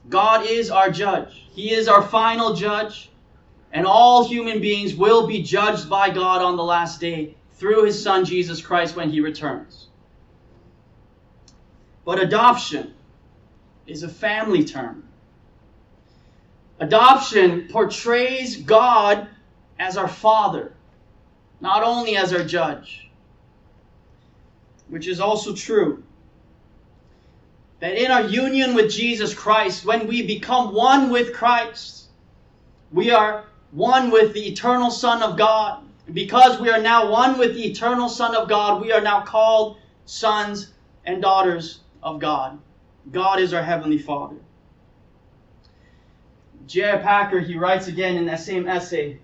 God 0.09 0.47
is 0.47 0.71
our 0.71 0.91
judge. 0.91 1.47
He 1.53 1.75
is 1.75 1.89
our 1.89 2.01
final 2.01 2.55
judge. 2.55 3.11
And 3.71 3.85
all 3.85 4.27
human 4.27 4.63
beings 4.63 4.95
will 4.95 5.27
be 5.27 5.43
judged 5.43 5.91
by 5.91 6.09
God 6.09 6.41
on 6.41 6.57
the 6.57 6.65
last 6.65 7.01
day 7.01 7.37
through 7.57 7.85
his 7.85 8.03
son 8.03 8.25
Jesus 8.25 8.63
Christ 8.63 8.97
when 8.97 9.11
he 9.11 9.21
returns. 9.21 9.89
But 12.07 12.19
adoption 12.19 12.95
is 13.87 14.03
a 14.03 14.09
family 14.09 14.65
term. 14.65 15.05
Adoption 16.81 17.69
portrays 17.69 18.57
God 18.57 19.29
as 19.79 19.97
our 19.97 20.09
father, 20.09 20.73
not 21.61 21.83
only 21.83 22.17
as 22.17 22.33
our 22.33 22.45
judge, 22.45 23.11
which 24.89 25.07
is 25.07 25.21
also 25.21 25.55
true 25.55 26.03
that 27.83 28.01
in 28.01 28.13
our 28.13 28.23
union 28.23 28.75
with 28.75 28.93
Jesus 28.93 29.35
Christ, 29.35 29.85
when 29.85 30.07
we 30.07 30.25
become 30.25 30.73
one 30.73 31.11
with 31.11 31.35
Christ, 31.35 32.05
we 32.93 33.11
are 33.11 33.47
one 33.73 34.13
with 34.13 34.35
the 34.35 34.47
eternal 34.47 34.89
Son 34.89 35.21
of 35.21 35.37
God. 35.37 35.83
Because 36.13 36.61
we 36.61 36.71
are 36.71 36.81
now 36.81 37.11
one 37.11 37.39
with 37.39 37.55
the 37.55 37.65
eternal 37.65 38.09
Son 38.09 38.37
of 38.37 38.49
God, 38.49 38.81
we 38.81 38.93
are 38.93 39.01
now 39.01 39.23
called 39.23 39.79
sons 40.07 40.73
and 41.05 41.21
daughters 41.21 41.81
of 42.05 42.21
God. 42.21 42.57
God 43.11 43.41
is 43.41 43.53
our 43.53 43.63
Heavenly 43.63 43.99
Father. 43.99 44.37
J.I. 46.67 46.99
Packer, 46.99 47.41
he 47.41 47.57
writes 47.57 47.89
again 47.89 48.17
in 48.17 48.27
that 48.27 48.41
same 48.41 48.69
essay 48.69 49.19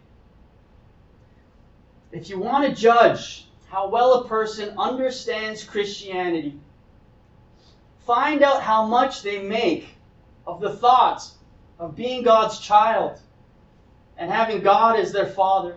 If 2.11 2.29
you 2.29 2.39
want 2.39 2.67
to 2.67 2.81
judge 2.81 3.47
how 3.69 3.89
well 3.89 4.15
a 4.15 4.29
person 4.29 4.77
understands 4.79 5.63
Christianity, 5.63 6.59
find 8.07 8.43
out 8.43 8.63
how 8.63 8.87
much 8.87 9.23
they 9.23 9.43
make 9.43 9.95
of 10.47 10.61
the 10.61 10.75
thought 10.75 11.29
of 11.79 11.95
being 11.95 12.23
God's 12.23 12.59
child 12.59 13.21
and 14.17 14.31
having 14.31 14.61
God 14.61 14.99
as 14.99 15.13
their 15.13 15.27
Father. 15.27 15.77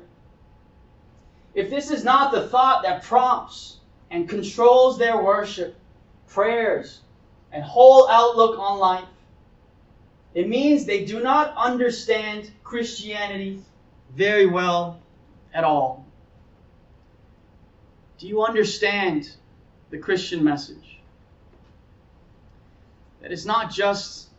If 1.54 1.70
this 1.70 1.92
is 1.92 2.04
not 2.04 2.32
the 2.32 2.48
thought 2.48 2.84
that 2.84 3.04
prompts 3.04 3.78
and 4.10 4.28
controls 4.28 4.98
their 4.98 5.22
worship, 5.22 5.76
prayers, 6.28 7.02
and 7.52 7.64
whole 7.64 8.10
outlook 8.10 8.58
on 8.58 8.80
life, 8.80 9.06
it 10.34 10.48
means 10.48 10.86
they 10.86 11.06
do 11.06 11.22
not 11.22 11.54
understand 11.58 12.52
Christianity 12.64 13.62
very 14.16 14.46
well 14.46 15.00
at 15.54 15.64
all. 15.64 16.06
Do 18.18 18.28
you 18.28 18.44
understand 18.44 19.32
the 19.90 19.98
Christian 19.98 20.44
message? 20.44 21.00
That 23.22 23.32
it's 23.32 23.46
not 23.46 23.72
just 23.72 24.30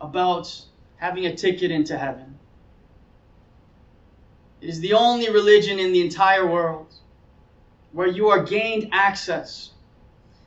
about 0.00 0.64
having 0.96 1.26
a 1.26 1.36
ticket 1.36 1.70
into 1.70 1.98
heaven. 1.98 2.38
It 4.60 4.68
is 4.68 4.80
the 4.80 4.94
only 4.94 5.28
religion 5.28 5.78
in 5.80 5.92
the 5.92 6.00
entire 6.00 6.46
world 6.46 6.94
where 7.90 8.06
you 8.06 8.28
are 8.28 8.42
gained 8.42 8.88
access 8.92 9.70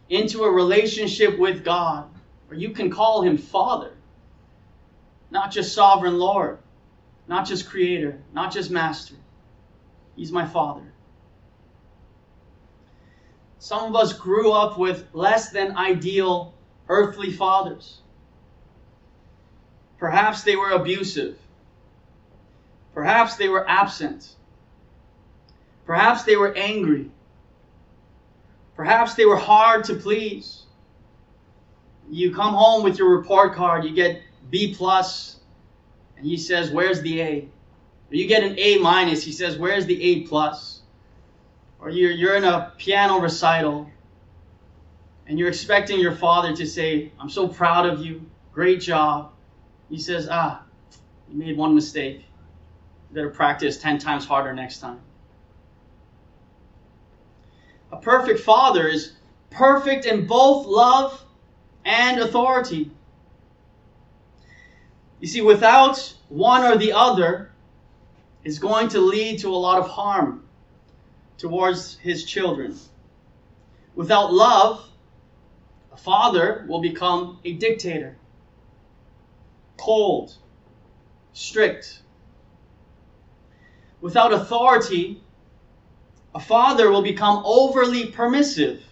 into 0.10 0.44
a 0.44 0.52
relationship 0.52 1.38
with 1.38 1.64
God, 1.64 2.10
where 2.48 2.60
you 2.60 2.72
can 2.72 2.90
call 2.90 3.22
Him 3.22 3.38
Father, 3.38 3.92
not 5.32 5.52
just 5.52 5.74
Sovereign 5.74 6.18
Lord, 6.18 6.60
not 7.28 7.46
just 7.46 7.70
Creator, 7.70 8.22
not 8.34 8.52
just 8.52 8.72
Master. 8.72 9.16
He's 10.16 10.32
my 10.32 10.46
Father. 10.46 10.94
Some 13.60 13.86
of 13.86 13.96
us 13.96 14.14
grew 14.14 14.52
up 14.52 14.78
with 14.78 15.08
less 15.14 15.50
than 15.50 15.76
ideal 15.76 16.54
earthly 16.88 17.32
fathers. 17.32 18.00
Perhaps 19.98 20.44
they 20.44 20.56
were 20.56 20.70
abusive. 20.70 21.40
Perhaps 22.94 23.38
they 23.38 23.50
were 23.50 23.68
absent. 23.68 24.36
Perhaps 25.86 26.24
they 26.24 26.36
were 26.36 26.54
angry. 26.56 27.10
Perhaps 28.76 29.16
they 29.16 29.26
were 29.26 29.38
hard 29.38 29.86
to 29.86 29.96
please. 29.96 30.65
You 32.10 32.34
come 32.34 32.54
home 32.54 32.84
with 32.84 33.00
your 33.00 33.10
report 33.10 33.56
card, 33.56 33.84
you 33.84 33.94
get 33.94 34.22
B 34.50 34.76
plus, 34.76 35.38
and 36.18 36.26
he 36.26 36.38
says, 36.38 36.72
Where's 36.72 37.02
the 37.02 37.22
A? 37.22 37.50
Or 38.12 38.16
you 38.16 38.28
get 38.28 38.44
an 38.44 38.58
A 38.60 38.78
minus, 38.78 39.24
he 39.24 39.32
says, 39.32 39.58
Where's 39.58 39.86
the 39.86 40.02
A 40.02 40.22
plus? 40.22 40.82
Or 41.80 41.90
you're, 41.90 42.12
you're 42.12 42.36
in 42.36 42.44
a 42.44 42.74
piano 42.78 43.20
recital, 43.20 43.90
and 45.28 45.40
you're 45.40 45.50
expecting 45.50 46.00
your 46.00 46.16
father 46.16 46.56
to 46.56 46.66
say, 46.66 47.12
I'm 47.20 47.30
so 47.30 47.48
proud 47.48 47.86
of 47.86 48.06
you, 48.06 48.30
great 48.54 48.82
job. 48.82 49.32
He 49.90 49.98
says, 49.98 50.28
Ah, 50.30 50.64
you 51.30 51.38
made 51.38 51.58
one 51.58 51.74
mistake. 51.74 52.26
You 53.10 53.16
better 53.16 53.30
practice 53.30 53.78
10 53.78 53.98
times 53.98 54.26
harder 54.26 54.54
next 54.54 54.80
time. 54.80 55.00
A 57.92 57.98
perfect 57.98 58.42
father 58.42 58.88
is 58.88 59.14
perfect 59.50 60.06
in 60.06 60.28
both 60.28 60.66
love 60.66 61.25
and 61.86 62.20
authority. 62.20 62.92
You 65.20 65.28
see, 65.28 65.42
without 65.42 66.14
one 66.28 66.64
or 66.64 66.78
the 66.78 66.94
other, 66.94 67.52
is 68.44 68.60
going 68.60 68.90
to 68.90 69.00
lead 69.00 69.40
to 69.40 69.50
a 69.50 69.56
lot 69.56 69.80
of 69.80 69.88
harm 69.88 70.44
towards 71.38 71.98
his 71.98 72.26
children. 72.26 72.78
Without 73.96 74.34
love, 74.34 74.88
a 75.94 75.98
father 75.98 76.66
will 76.68 76.82
become 76.82 77.40
a 77.46 77.54
dictator, 77.54 78.18
cold, 79.78 80.36
strict. 81.34 82.02
Without 84.02 84.34
authority, 84.34 85.24
a 86.36 86.40
father 86.40 86.92
will 86.92 87.02
become 87.02 87.42
overly 87.46 88.08
permissive. 88.08 88.84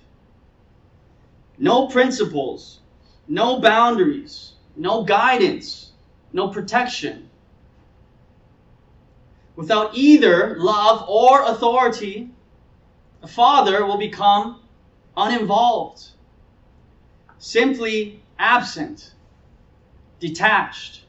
No 1.57 1.87
principles, 1.87 2.79
no 3.27 3.59
boundaries, 3.59 4.53
no 4.75 5.03
guidance, 5.03 5.91
no 6.31 6.49
protection. 6.49 7.29
Without 9.55 9.95
either 9.95 10.57
love 10.57 11.07
or 11.07 11.43
authority, 11.43 12.29
a 13.21 13.27
father 13.27 13.85
will 13.85 13.97
become 13.97 14.61
uninvolved, 15.15 16.09
simply 17.37 18.21
absent, 18.39 19.13
detached, 20.19 21.05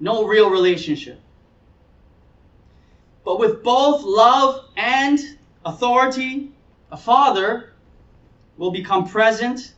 no 0.00 0.26
real 0.26 0.50
relationship. 0.50 1.20
But 3.24 3.38
with 3.38 3.62
both 3.62 4.02
love 4.02 4.66
and 4.76 5.18
authority, 5.64 6.52
a 6.90 6.96
father 6.96 7.72
will 8.56 8.70
become 8.70 9.08
present 9.08 9.74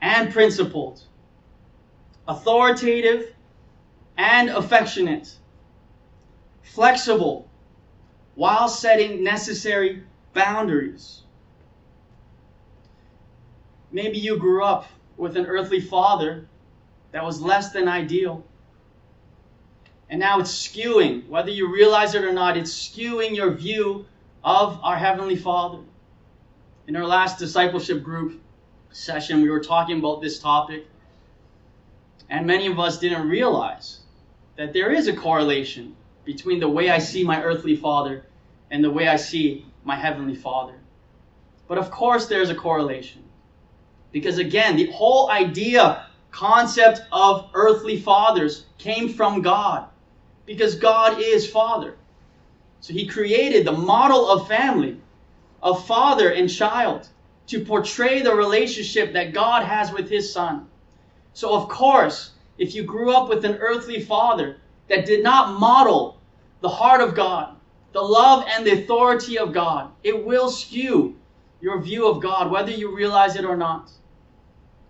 and 0.00 0.32
principled, 0.32 1.02
authoritative 2.26 3.34
and 4.16 4.50
affectionate, 4.50 5.34
flexible 6.62 7.48
while 8.34 8.68
setting 8.68 9.24
necessary 9.24 10.02
boundaries. 10.32 11.22
Maybe 13.90 14.18
you 14.18 14.36
grew 14.36 14.62
up 14.62 14.86
with 15.16 15.36
an 15.36 15.46
earthly 15.46 15.80
father 15.80 16.46
that 17.12 17.24
was 17.24 17.40
less 17.40 17.72
than 17.72 17.88
ideal. 17.88 18.44
And 20.10 20.20
now 20.20 20.40
it's 20.40 20.52
skewing, 20.52 21.28
whether 21.28 21.50
you 21.50 21.72
realize 21.72 22.14
it 22.14 22.24
or 22.24 22.32
not, 22.32 22.56
it's 22.56 22.72
skewing 22.72 23.34
your 23.34 23.50
view 23.50 24.06
of 24.44 24.78
our 24.82 24.96
Heavenly 24.96 25.36
Father. 25.36 25.82
In 26.86 26.96
our 26.96 27.04
last 27.04 27.38
discipleship 27.38 28.02
group 28.02 28.40
session, 28.90 29.42
we 29.42 29.50
were 29.50 29.60
talking 29.60 29.98
about 29.98 30.20
this 30.20 30.38
topic, 30.38 30.86
and 32.30 32.46
many 32.46 32.66
of 32.66 32.78
us 32.78 32.98
didn't 32.98 33.28
realize 33.28 34.00
that 34.56 34.72
there 34.72 34.92
is 34.92 35.08
a 35.08 35.16
correlation 35.16 35.94
between 36.24 36.60
the 36.60 36.68
way 36.68 36.90
I 36.90 36.98
see 36.98 37.24
my 37.24 37.42
earthly 37.42 37.76
father 37.76 38.26
and 38.70 38.84
the 38.84 38.90
way 38.90 39.08
I 39.08 39.16
see 39.16 39.64
my 39.84 39.96
Heavenly 39.96 40.34
Father. 40.34 40.74
But 41.66 41.78
of 41.78 41.90
course, 41.90 42.26
there's 42.26 42.50
a 42.50 42.54
correlation. 42.54 43.24
Because 44.12 44.38
again, 44.38 44.76
the 44.76 44.90
whole 44.90 45.30
idea, 45.30 46.06
concept 46.30 47.00
of 47.12 47.50
earthly 47.54 47.98
fathers 47.98 48.66
came 48.78 49.08
from 49.08 49.42
God 49.42 49.88
because 50.44 50.74
God 50.74 51.20
is 51.20 51.48
Father. 51.48 51.96
So 52.80 52.92
he 52.92 53.06
created 53.06 53.66
the 53.66 53.72
model 53.72 54.30
of 54.30 54.48
family, 54.48 55.00
of 55.62 55.86
father 55.86 56.30
and 56.30 56.48
child, 56.48 57.08
to 57.48 57.64
portray 57.64 58.22
the 58.22 58.34
relationship 58.34 59.12
that 59.14 59.32
God 59.32 59.64
has 59.64 59.90
with 59.92 60.08
his 60.08 60.32
son. 60.32 60.68
So, 61.32 61.54
of 61.54 61.68
course, 61.68 62.32
if 62.58 62.74
you 62.74 62.82
grew 62.82 63.12
up 63.12 63.28
with 63.28 63.44
an 63.44 63.56
earthly 63.56 64.00
father 64.00 64.58
that 64.88 65.06
did 65.06 65.22
not 65.22 65.58
model 65.58 66.20
the 66.60 66.68
heart 66.68 67.00
of 67.00 67.14
God, 67.14 67.56
the 67.92 68.02
love 68.02 68.44
and 68.48 68.66
the 68.66 68.82
authority 68.82 69.38
of 69.38 69.52
God, 69.52 69.90
it 70.02 70.24
will 70.24 70.50
skew 70.50 71.16
your 71.60 71.80
view 71.80 72.06
of 72.06 72.22
God, 72.22 72.50
whether 72.50 72.70
you 72.70 72.94
realize 72.94 73.36
it 73.36 73.44
or 73.44 73.56
not. 73.56 73.90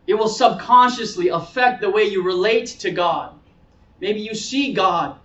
It 0.07 0.15
will 0.15 0.29
subconsciously 0.29 1.29
affect 1.29 1.81
the 1.81 1.91
way 1.91 2.05
you 2.05 2.23
relate 2.23 2.67
to 2.81 2.91
God. 2.91 3.35
Maybe 4.01 4.21
you 4.21 4.35
see 4.35 4.73
God 4.73 5.19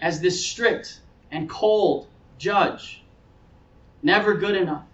as 0.00 0.20
this 0.20 0.44
strict 0.44 1.00
and 1.30 1.48
cold 1.48 2.08
judge. 2.38 3.02
Never 4.02 4.34
good 4.34 4.56
enough. 4.56 4.85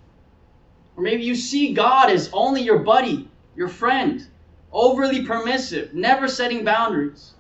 Or 0.97 1.03
maybe 1.03 1.23
you 1.23 1.35
see 1.35 1.73
God 1.73 2.11
as 2.11 2.31
only 2.33 2.63
your 2.63 2.79
buddy, 2.79 3.29
your 3.57 3.69
friend, 3.69 4.27
overly 4.73 5.25
permissive, 5.25 5.95
never 5.95 6.29
setting 6.29 6.65
boundaries. 6.65 7.33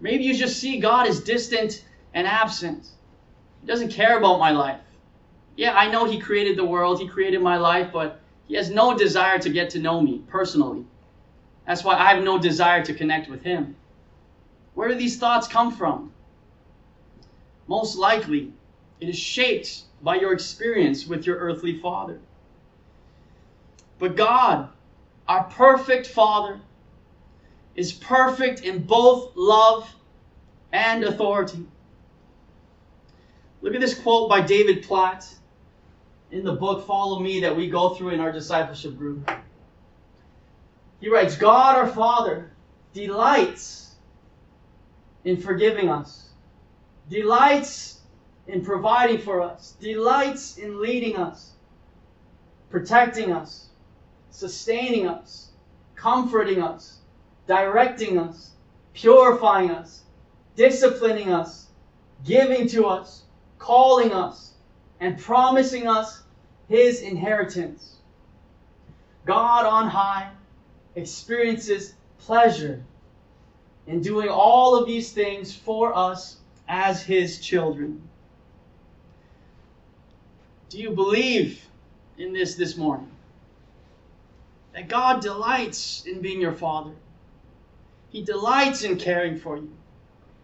Maybe 0.00 0.24
you 0.24 0.34
just 0.34 0.58
see 0.58 0.80
God 0.80 1.06
as 1.06 1.20
distant 1.20 1.84
and 2.14 2.26
absent. 2.26 2.88
He 3.60 3.66
doesn't 3.66 3.90
care 3.90 4.18
about 4.18 4.38
my 4.38 4.50
life. 4.50 4.80
Yeah, 5.56 5.74
I 5.74 5.90
know 5.90 6.04
He 6.04 6.18
created 6.18 6.56
the 6.56 6.64
world, 6.64 7.00
He 7.00 7.08
created 7.08 7.42
my 7.42 7.56
life, 7.56 7.90
but 7.92 8.20
He 8.48 8.54
has 8.54 8.70
no 8.70 8.96
desire 8.96 9.38
to 9.38 9.50
get 9.50 9.70
to 9.70 9.78
know 9.78 10.00
me 10.00 10.22
personally. 10.28 10.84
That's 11.66 11.84
why 11.84 11.96
I 11.96 12.14
have 12.14 12.24
no 12.24 12.38
desire 12.38 12.84
to 12.84 12.94
connect 12.94 13.28
with 13.28 13.42
Him. 13.42 13.76
Where 14.74 14.88
do 14.88 14.94
these 14.94 15.18
thoughts 15.18 15.46
come 15.46 15.74
from? 15.76 16.12
most 17.70 17.96
likely 17.96 18.52
it 18.98 19.08
is 19.08 19.16
shaped 19.16 19.84
by 20.02 20.16
your 20.16 20.32
experience 20.32 21.06
with 21.06 21.24
your 21.24 21.36
earthly 21.36 21.78
father. 21.78 22.18
But 24.00 24.16
God, 24.16 24.70
our 25.28 25.44
perfect 25.44 26.06
Father, 26.06 26.58
is 27.76 27.92
perfect 27.92 28.62
in 28.62 28.82
both 28.82 29.32
love 29.36 29.88
and 30.72 31.04
authority. 31.04 31.66
Look 33.60 33.74
at 33.74 33.80
this 33.80 33.94
quote 33.94 34.30
by 34.30 34.40
David 34.40 34.82
Platt 34.84 35.28
in 36.30 36.44
the 36.44 36.54
book 36.54 36.86
Follow 36.86 37.20
Me 37.20 37.40
that 37.40 37.54
we 37.54 37.68
go 37.68 37.90
through 37.90 38.10
in 38.10 38.20
our 38.20 38.32
discipleship 38.32 38.96
group. 38.96 39.30
He 41.00 41.10
writes 41.10 41.36
God 41.36 41.76
our 41.76 41.86
Father 41.86 42.50
delights 42.94 43.96
in 45.24 45.36
forgiving 45.36 45.90
us, 45.90 46.30
delights 47.10 48.00
in 48.46 48.64
providing 48.64 49.18
for 49.18 49.42
us, 49.42 49.76
delights 49.78 50.56
in 50.56 50.80
leading 50.80 51.16
us, 51.16 51.52
protecting 52.70 53.32
us, 53.32 53.69
sustaining 54.30 55.06
us, 55.06 55.50
comforting 55.94 56.62
us, 56.62 56.98
directing 57.46 58.18
us, 58.18 58.52
purifying 58.94 59.70
us, 59.70 60.02
disciplining 60.56 61.30
us, 61.30 61.68
giving 62.24 62.68
to 62.68 62.86
us, 62.86 63.24
calling 63.58 64.12
us, 64.12 64.52
and 65.00 65.18
promising 65.18 65.88
us 65.88 66.22
his 66.68 67.02
inheritance. 67.02 67.96
God 69.24 69.66
on 69.66 69.88
high 69.88 70.30
experiences 70.94 71.94
pleasure 72.18 72.82
in 73.86 74.02
doing 74.02 74.28
all 74.28 74.76
of 74.76 74.86
these 74.86 75.12
things 75.12 75.54
for 75.54 75.96
us 75.96 76.36
as 76.68 77.02
his 77.02 77.40
children. 77.40 78.08
Do 80.68 80.78
you 80.78 80.90
believe 80.90 81.66
in 82.18 82.32
this 82.32 82.54
this 82.54 82.76
morning? 82.76 83.10
That 84.72 84.88
God 84.88 85.20
delights 85.20 86.04
in 86.06 86.20
being 86.20 86.40
your 86.40 86.52
father. 86.52 86.92
He 88.10 88.22
delights 88.22 88.82
in 88.82 88.98
caring 88.98 89.38
for 89.38 89.56
you. 89.56 89.72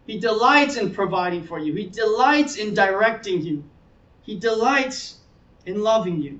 He 0.05 0.19
delights 0.19 0.77
in 0.77 0.93
providing 0.93 1.43
for 1.43 1.59
you. 1.59 1.73
He 1.73 1.87
delights 1.87 2.55
in 2.55 2.73
directing 2.73 3.41
you. 3.41 3.63
He 4.21 4.37
delights 4.37 5.17
in 5.65 5.81
loving 5.81 6.21
you. 6.21 6.39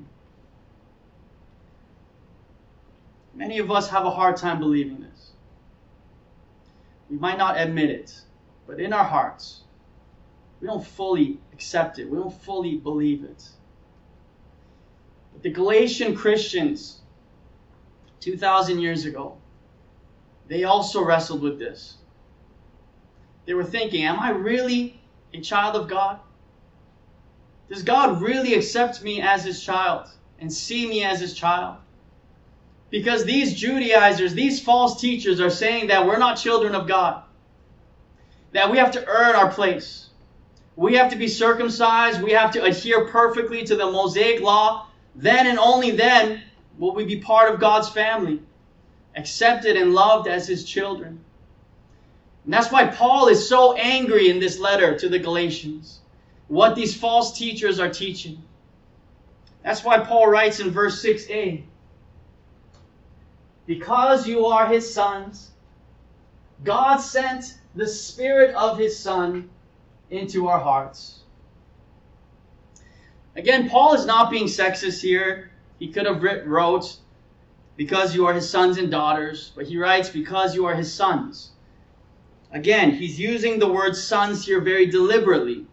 Many 3.34 3.60
of 3.60 3.70
us 3.70 3.90
have 3.90 4.06
a 4.06 4.10
hard 4.10 4.38
time 4.38 4.60
believing 4.60 5.02
this. 5.02 5.32
We 7.10 7.18
might 7.18 7.38
not 7.38 7.60
admit 7.60 7.90
it, 7.90 8.22
but 8.66 8.80
in 8.80 8.94
our 8.94 9.04
hearts, 9.04 9.62
we 10.60 10.68
don't 10.68 10.86
fully 10.86 11.40
accept 11.54 12.00
it. 12.00 12.10
We 12.10 12.18
don't 12.18 12.34
fully 12.34 12.78
believe 12.78 13.24
it. 13.24 13.48
But 15.34 15.44
the 15.44 15.52
Galatian 15.52 16.16
Christians, 16.16 17.02
2,000 18.20 18.80
years 18.80 19.06
ago, 19.06 19.38
they 20.48 20.64
also 20.64 21.04
wrestled 21.04 21.42
with 21.42 21.60
this. 21.60 21.98
They 23.46 23.54
were 23.54 23.64
thinking, 23.64 24.04
Am 24.04 24.20
I 24.20 24.32
really 24.32 25.00
a 25.34 25.42
child 25.42 25.76
of 25.76 25.88
God? 25.88 26.20
Does 27.70 27.84
God 27.84 28.22
really 28.22 28.54
accept 28.54 29.04
me 29.04 29.22
as 29.22 29.44
his 29.44 29.62
child 29.62 30.10
and 30.40 30.52
see 30.52 30.88
me 30.88 31.04
as 31.04 31.20
his 31.20 31.34
child? 31.34 31.78
Because 32.90 33.26
these 33.26 33.54
Judaizers, 33.54 34.34
these 34.34 34.62
false 34.62 35.02
teachers 35.02 35.42
are 35.42 35.50
saying 35.50 35.88
that 35.88 36.06
we're 36.06 36.18
not 36.18 36.36
children 36.36 36.76
of 36.76 36.88
God, 36.88 37.24
that 38.54 38.72
we 38.72 38.78
have 38.78 38.92
to 38.92 39.06
earn 39.06 39.36
our 39.36 39.52
place. 39.52 40.10
We 40.78 40.94
have 40.94 41.12
to 41.12 41.18
be 41.18 41.28
circumcised, 41.28 42.22
we 42.22 42.32
have 42.32 42.52
to 42.52 42.64
adhere 42.64 43.06
perfectly 43.08 43.64
to 43.66 43.76
the 43.76 43.92
Mosaic 43.92 44.42
law. 44.42 44.88
Then 45.16 45.48
and 45.48 45.58
only 45.60 45.92
then 45.92 46.44
will 46.78 46.94
we 46.94 47.06
be 47.06 47.20
part 47.20 47.54
of 47.54 47.60
God's 47.60 47.90
family, 47.90 48.42
accepted 49.16 49.76
and 49.76 49.94
loved 49.94 50.28
as 50.28 50.48
his 50.48 50.64
children. 50.64 51.20
And 52.44 52.54
that's 52.54 52.72
why 52.72 52.86
Paul 52.86 53.28
is 53.28 53.48
so 53.48 53.74
angry 53.74 54.30
in 54.30 54.40
this 54.40 54.60
letter 54.60 54.98
to 55.00 55.10
the 55.10 55.20
Galatians, 55.20 56.00
what 56.48 56.76
these 56.76 56.96
false 56.96 57.38
teachers 57.38 57.80
are 57.80 57.90
teaching. 57.90 58.42
That's 59.64 59.84
why 59.84 60.00
Paul 60.00 60.28
writes 60.28 60.60
in 60.60 60.72
verse 60.72 61.04
6a 61.04 61.64
because 63.68 64.26
you 64.26 64.46
are 64.46 64.66
his 64.66 64.92
sons, 64.92 65.52
God 66.64 66.98
sent 66.98 67.60
the 67.76 67.86
Spirit 67.86 68.56
of 68.56 68.80
his 68.80 68.98
Son 68.98 69.50
into 70.10 70.48
our 70.48 70.58
hearts. 70.58 71.20
Again, 73.36 73.70
Paul 73.70 73.94
is 73.94 74.06
not 74.06 74.32
being 74.32 74.46
sexist 74.46 75.02
here. 75.02 75.47
He 75.80 75.90
could 75.90 76.06
have 76.06 76.24
wrote, 76.46 76.98
because 77.76 78.16
you 78.16 78.26
are 78.26 78.34
his 78.34 78.50
sons 78.50 78.78
and 78.78 78.90
daughters, 78.90 79.52
but 79.56 79.68
he 79.68 79.78
writes, 79.78 80.10
because 80.10 80.56
you 80.56 80.66
are 80.66 80.76
his 80.76 80.92
sons. 80.92 81.52
Again, 82.52 82.92
he's 82.92 83.20
using 83.20 83.60
the 83.60 83.72
word 83.72 83.96
sons 83.96 84.46
here 84.46 84.62
very 84.62 84.88
deliberately 84.88 85.66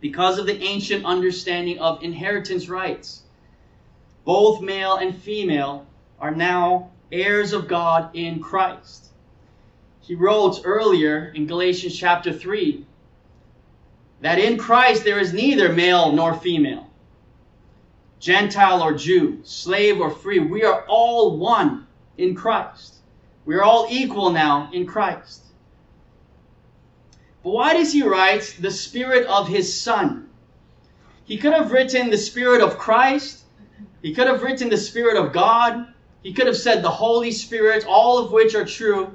because 0.00 0.38
of 0.38 0.46
the 0.46 0.60
ancient 0.62 1.04
understanding 1.04 1.78
of 1.78 2.02
inheritance 2.02 2.68
rights. 2.68 3.22
Both 4.24 4.60
male 4.60 4.96
and 4.96 5.16
female 5.16 5.86
are 6.20 6.34
now 6.34 6.90
heirs 7.10 7.52
of 7.52 7.68
God 7.68 8.10
in 8.14 8.40
Christ. 8.40 9.06
He 10.00 10.14
wrote 10.14 10.60
earlier 10.64 11.32
in 11.34 11.46
Galatians 11.46 11.96
chapter 11.96 12.32
3 12.32 12.84
that 14.20 14.38
in 14.38 14.58
Christ 14.58 15.04
there 15.04 15.18
is 15.18 15.32
neither 15.32 15.72
male 15.72 16.12
nor 16.12 16.34
female, 16.34 16.90
Gentile 18.24 18.82
or 18.82 18.94
Jew, 18.94 19.40
slave 19.44 20.00
or 20.00 20.08
free. 20.08 20.38
We 20.38 20.64
are 20.64 20.86
all 20.88 21.36
one 21.36 21.86
in 22.16 22.34
Christ. 22.34 22.94
We 23.44 23.54
are 23.54 23.62
all 23.62 23.86
equal 23.90 24.30
now 24.30 24.70
in 24.72 24.86
Christ. 24.86 25.42
But 27.42 27.50
why 27.50 27.74
does 27.74 27.92
he 27.92 28.02
write 28.02 28.56
the 28.58 28.70
Spirit 28.70 29.26
of 29.26 29.46
his 29.46 29.78
Son? 29.78 30.30
He 31.26 31.36
could 31.36 31.52
have 31.52 31.70
written 31.70 32.08
the 32.08 32.16
Spirit 32.16 32.62
of 32.62 32.78
Christ. 32.78 33.42
He 34.00 34.14
could 34.14 34.26
have 34.26 34.42
written 34.42 34.70
the 34.70 34.78
Spirit 34.78 35.18
of 35.18 35.34
God. 35.34 35.86
He 36.22 36.32
could 36.32 36.46
have 36.46 36.56
said 36.56 36.82
the 36.82 36.88
Holy 36.88 37.30
Spirit, 37.30 37.84
all 37.86 38.16
of 38.16 38.32
which 38.32 38.54
are 38.54 38.64
true. 38.64 39.14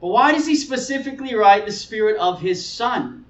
But 0.00 0.08
why 0.08 0.32
does 0.32 0.48
he 0.48 0.56
specifically 0.56 1.36
write 1.36 1.66
the 1.66 1.72
Spirit 1.72 2.16
of 2.16 2.40
his 2.40 2.66
Son? 2.66 3.26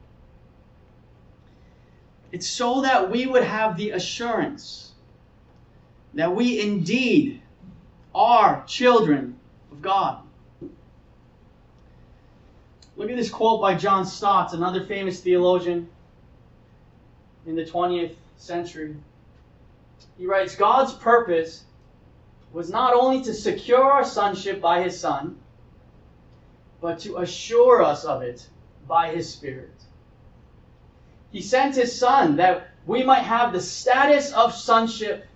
It's 2.33 2.48
so 2.48 2.80
that 2.80 3.11
we 3.11 3.26
would 3.26 3.44
have 3.44 3.76
the 3.76 3.90
assurance 3.90 4.89
that 6.14 6.35
we 6.35 6.61
indeed 6.61 7.42
are 8.14 8.64
children 8.66 9.38
of 9.70 9.83
God. 9.83 10.23
Look 12.96 13.11
at 13.11 13.16
this 13.16 13.31
quote 13.31 13.61
by 13.61 13.75
John 13.75 14.05
Stott, 14.05 14.53
another 14.53 14.85
famous 14.85 15.20
theologian 15.20 15.88
in 17.46 17.57
the 17.57 17.64
20th 17.64 18.14
century. 18.37 18.96
He 20.18 20.27
writes 20.27 20.55
God's 20.55 20.92
purpose 20.92 21.64
was 22.53 22.70
not 22.70 22.94
only 22.94 23.23
to 23.23 23.33
secure 23.33 23.83
our 23.83 24.05
sonship 24.05 24.61
by 24.61 24.83
his 24.83 24.99
Son, 24.99 25.38
but 26.81 26.99
to 27.01 27.18
assure 27.18 27.83
us 27.83 28.05
of 28.05 28.23
it 28.23 28.46
by 28.87 29.12
his 29.12 29.33
Spirit. 29.33 29.73
He 31.31 31.40
sent 31.40 31.77
his 31.77 31.96
Son 31.96 32.37
that 32.37 32.68
we 32.87 33.05
might 33.05 33.23
have 33.23 33.53
the 33.53 33.61
status 33.61 34.33
of 34.33 34.55
sonship, 34.55 35.27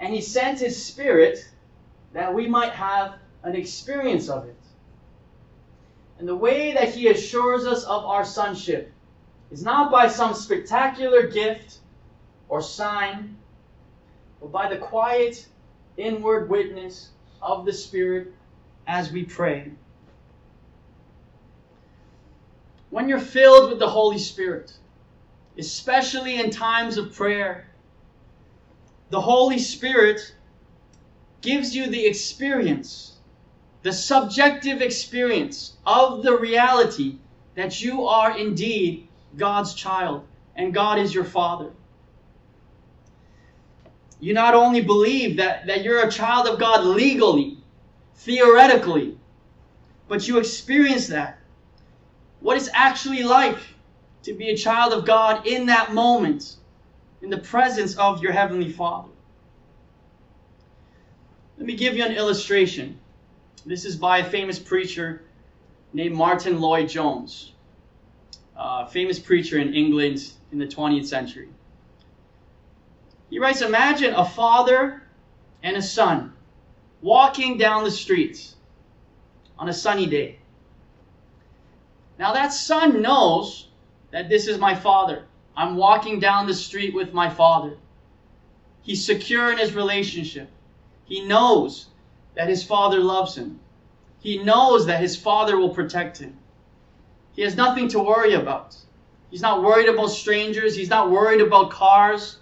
and 0.00 0.14
he 0.14 0.22
sent 0.22 0.58
his 0.58 0.82
Spirit 0.82 1.46
that 2.12 2.34
we 2.34 2.48
might 2.48 2.72
have 2.72 3.16
an 3.44 3.54
experience 3.54 4.28
of 4.28 4.46
it. 4.46 4.56
And 6.18 6.26
the 6.26 6.34
way 6.34 6.72
that 6.72 6.94
he 6.94 7.08
assures 7.08 7.66
us 7.66 7.84
of 7.84 8.04
our 8.04 8.24
sonship 8.24 8.92
is 9.50 9.62
not 9.62 9.90
by 9.90 10.08
some 10.08 10.34
spectacular 10.34 11.26
gift 11.26 11.78
or 12.48 12.62
sign, 12.62 13.36
but 14.40 14.50
by 14.50 14.68
the 14.68 14.76
quiet 14.76 15.46
inward 15.96 16.48
witness 16.48 17.10
of 17.42 17.64
the 17.64 17.72
Spirit 17.72 18.34
as 18.86 19.12
we 19.12 19.24
pray. 19.24 19.70
When 22.90 23.08
you're 23.08 23.20
filled 23.20 23.70
with 23.70 23.78
the 23.78 23.88
Holy 23.88 24.18
Spirit, 24.18 24.72
especially 25.56 26.40
in 26.40 26.50
times 26.50 26.98
of 26.98 27.14
prayer, 27.14 27.69
the 29.10 29.20
Holy 29.20 29.58
Spirit 29.58 30.34
gives 31.42 31.74
you 31.74 31.88
the 31.88 32.06
experience, 32.06 33.16
the 33.82 33.92
subjective 33.92 34.80
experience 34.80 35.76
of 35.84 36.22
the 36.22 36.36
reality 36.36 37.16
that 37.54 37.82
you 37.82 38.06
are 38.06 38.36
indeed 38.36 39.08
God's 39.36 39.74
child 39.74 40.26
and 40.54 40.74
God 40.74 40.98
is 40.98 41.14
your 41.14 41.24
Father. 41.24 41.70
You 44.20 44.34
not 44.34 44.54
only 44.54 44.82
believe 44.82 45.38
that, 45.38 45.66
that 45.66 45.82
you're 45.82 46.06
a 46.06 46.10
child 46.10 46.46
of 46.46 46.58
God 46.58 46.84
legally, 46.84 47.56
theoretically, 48.16 49.16
but 50.08 50.28
you 50.28 50.38
experience 50.38 51.06
that. 51.08 51.38
What 52.40 52.56
it's 52.56 52.68
actually 52.74 53.22
like 53.22 53.58
to 54.24 54.34
be 54.34 54.50
a 54.50 54.56
child 54.56 54.92
of 54.92 55.06
God 55.06 55.46
in 55.46 55.66
that 55.66 55.94
moment, 55.94 56.56
in 57.22 57.30
the 57.30 57.38
presence 57.38 57.96
of 57.96 58.22
your 58.22 58.32
Heavenly 58.32 58.70
Father. 58.70 59.10
Let 61.58 61.66
me 61.66 61.74
give 61.74 61.96
you 61.96 62.04
an 62.04 62.12
illustration. 62.12 62.98
This 63.66 63.84
is 63.84 63.96
by 63.96 64.18
a 64.18 64.24
famous 64.24 64.58
preacher 64.58 65.22
named 65.92 66.14
Martyn 66.14 66.60
Lloyd-Jones, 66.60 67.52
a 68.56 68.86
famous 68.86 69.18
preacher 69.18 69.58
in 69.58 69.74
England 69.74 70.32
in 70.52 70.58
the 70.58 70.66
20th 70.66 71.06
century. 71.06 71.48
He 73.28 73.38
writes 73.38 73.60
Imagine 73.60 74.14
a 74.14 74.24
father 74.24 75.02
and 75.62 75.76
a 75.76 75.82
son 75.82 76.32
walking 77.02 77.58
down 77.58 77.84
the 77.84 77.90
streets 77.90 78.56
on 79.58 79.68
a 79.68 79.72
sunny 79.72 80.06
day. 80.06 80.38
Now, 82.18 82.32
that 82.32 82.52
son 82.52 83.02
knows 83.02 83.68
that 84.10 84.28
this 84.28 84.46
is 84.46 84.58
my 84.58 84.74
father. 84.74 85.24
I'm 85.56 85.76
walking 85.76 86.20
down 86.20 86.46
the 86.46 86.54
street 86.54 86.94
with 86.94 87.12
my 87.12 87.28
father. 87.28 87.76
He's 88.82 89.04
secure 89.04 89.52
in 89.52 89.58
his 89.58 89.74
relationship. 89.74 90.48
He 91.04 91.24
knows 91.26 91.86
that 92.34 92.48
his 92.48 92.62
father 92.62 93.00
loves 93.00 93.36
him. 93.36 93.60
He 94.20 94.38
knows 94.38 94.86
that 94.86 95.00
his 95.00 95.16
father 95.16 95.56
will 95.56 95.74
protect 95.74 96.18
him. 96.18 96.36
He 97.32 97.42
has 97.42 97.56
nothing 97.56 97.88
to 97.88 97.98
worry 97.98 98.34
about. 98.34 98.76
He's 99.30 99.42
not 99.42 99.62
worried 99.62 99.88
about 99.88 100.08
strangers. 100.08 100.74
He's 100.74 100.90
not 100.90 101.10
worried 101.10 101.40
about 101.40 101.70
cars. 101.70 102.38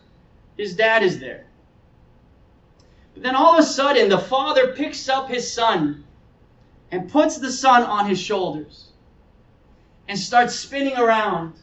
His 0.57 0.75
dad 0.75 1.03
is 1.03 1.21
there. 1.21 1.47
But 3.15 3.23
then 3.23 3.35
all 3.35 3.55
of 3.55 3.59
a 3.59 3.67
sudden, 3.67 4.09
the 4.09 4.19
father 4.19 4.75
picks 4.75 5.09
up 5.09 5.29
his 5.29 5.51
son 5.51 6.05
and 6.91 7.11
puts 7.11 7.39
the 7.39 7.53
son 7.53 7.83
on 7.83 8.09
his 8.09 8.19
shoulders 8.19 8.89
and 10.09 10.19
starts 10.19 10.55
spinning 10.55 10.97
around 10.97 11.55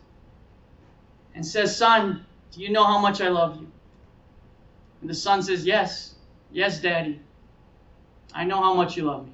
and 1.36 1.46
says, 1.46 1.76
Son, 1.76 2.26
do 2.52 2.62
you 2.62 2.70
know 2.70 2.86
how 2.86 2.98
much 2.98 3.22
I 3.22 3.28
love 3.28 3.60
you? 3.60 3.70
And 5.02 5.10
the 5.10 5.14
son 5.14 5.44
says, 5.44 5.66
Yes, 5.66 6.16
yes, 6.52 6.80
Daddy. 6.80 7.20
I 8.34 8.46
know 8.46 8.62
how 8.62 8.74
much 8.74 8.98
you 8.98 9.04
love 9.04 9.26
me. 9.26 9.32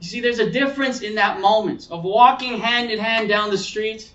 You 0.00 0.08
see, 0.08 0.20
there's 0.20 0.38
a 0.38 0.50
difference 0.50 1.00
in 1.00 1.16
that 1.16 1.40
moment 1.40 1.88
of 1.90 2.04
walking 2.04 2.58
hand 2.58 2.90
in 2.90 2.98
hand 2.98 3.28
down 3.28 3.50
the 3.50 3.58
street, 3.58 4.10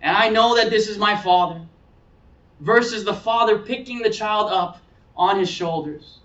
and 0.00 0.16
I 0.16 0.28
know 0.28 0.56
that 0.56 0.70
this 0.70 0.88
is 0.88 0.98
my 0.98 1.16
father, 1.16 1.62
versus 2.60 3.04
the 3.04 3.14
father 3.14 3.58
picking 3.58 4.02
the 4.02 4.10
child 4.10 4.50
up 4.50 4.80
on 5.16 5.38
his 5.38 5.50
shoulders. 5.50 6.18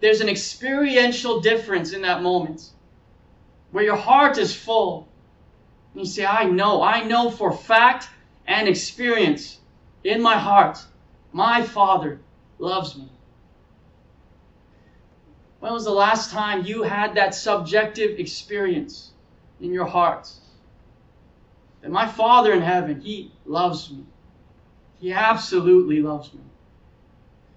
There's 0.00 0.20
an 0.20 0.28
experiential 0.28 1.40
difference 1.40 1.92
in 1.92 2.02
that 2.02 2.22
moment 2.22 2.70
where 3.70 3.84
your 3.84 3.96
heart 3.96 4.36
is 4.38 4.54
full. 4.54 5.08
You 5.94 6.04
say, 6.04 6.24
I 6.24 6.44
know, 6.44 6.82
I 6.82 7.04
know 7.04 7.30
for 7.30 7.52
fact 7.52 8.08
and 8.46 8.68
experience 8.68 9.58
in 10.04 10.22
my 10.22 10.36
heart, 10.38 10.78
my 11.32 11.62
Father 11.62 12.20
loves 12.58 12.96
me. 12.96 13.08
When 15.60 15.72
was 15.72 15.84
the 15.84 15.90
last 15.90 16.30
time 16.30 16.64
you 16.64 16.82
had 16.82 17.14
that 17.14 17.34
subjective 17.34 18.18
experience 18.18 19.12
in 19.60 19.72
your 19.72 19.86
heart? 19.86 20.30
That 21.82 21.90
my 21.90 22.06
Father 22.06 22.52
in 22.52 22.62
heaven, 22.62 23.00
He 23.00 23.32
loves 23.44 23.90
me. 23.90 24.04
He 25.00 25.12
absolutely 25.12 26.00
loves 26.00 26.32
me. 26.32 26.40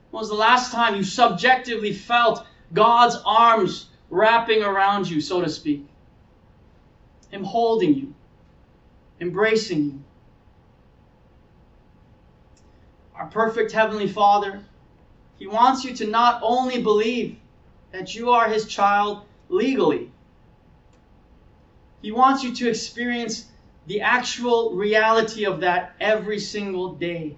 When 0.10 0.22
was 0.22 0.30
the 0.30 0.36
last 0.36 0.72
time 0.72 0.96
you 0.96 1.04
subjectively 1.04 1.94
felt 1.94 2.46
God's 2.74 3.18
arms 3.26 3.90
wrapping 4.10 4.64
around 4.64 5.10
you, 5.10 5.22
so 5.22 5.42
to 5.42 5.50
speak? 5.50 5.86
Him 7.30 7.44
holding 7.44 7.94
you, 7.94 8.15
embracing 9.20 9.84
you. 9.86 10.04
Our 13.16 13.28
perfect 13.28 13.72
Heavenly 13.72 14.08
Father, 14.08 14.62
He 15.40 15.48
wants 15.48 15.84
you 15.84 15.96
to 15.96 16.08
not 16.08 16.42
only 16.44 16.82
believe 16.82 17.38
that 17.92 18.14
you 18.14 18.32
are 18.32 18.48
His 18.48 18.68
child 18.68 19.26
legally. 19.50 20.12
He 22.02 22.12
wants 22.12 22.44
you 22.44 22.54
to 22.56 22.70
experience 22.70 23.46
the 23.88 24.02
actual 24.02 24.74
reality 24.74 25.46
of 25.46 25.62
that 25.62 25.96
every 26.00 26.40
single 26.40 26.96
day. 26.96 27.38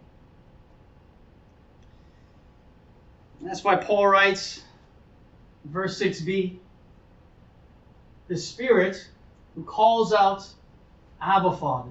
that's 3.48 3.63
why 3.63 3.76
Paul 3.76 4.08
writes, 4.08 4.62
verse 5.63 6.02
6b, 6.02 6.58
the 8.28 8.38
Spirit 8.38 9.08
who 9.56 9.63
calls 9.63 10.12
out, 10.13 10.46
Abba, 11.22 11.56
Father. 11.58 11.90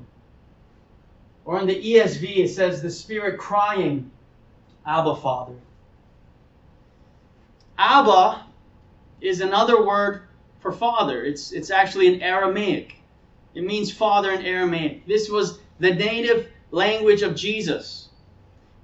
Or 1.45 1.61
in 1.61 1.67
the 1.67 1.81
ESV, 1.81 2.39
it 2.39 2.49
says, 2.49 2.83
the 2.83 2.91
Spirit 2.91 3.39
crying, 3.39 4.11
Abba, 4.85 5.17
Father. 5.17 5.55
Abba 7.79 8.47
is 9.21 9.41
another 9.41 9.85
word 9.85 10.23
for 10.61 10.73
father. 10.73 11.25
It's, 11.25 11.53
it's 11.53 11.71
actually 11.71 12.09
in 12.09 12.23
Aramaic. 12.23 12.97
It 13.55 13.65
means 13.65 13.93
father 13.93 14.33
in 14.33 14.45
Aramaic. 14.45 15.07
This 15.07 15.29
was 15.29 15.59
the 15.79 15.95
native 15.95 16.49
language 16.71 17.23
of 17.23 17.37
Jesus. 17.37 18.09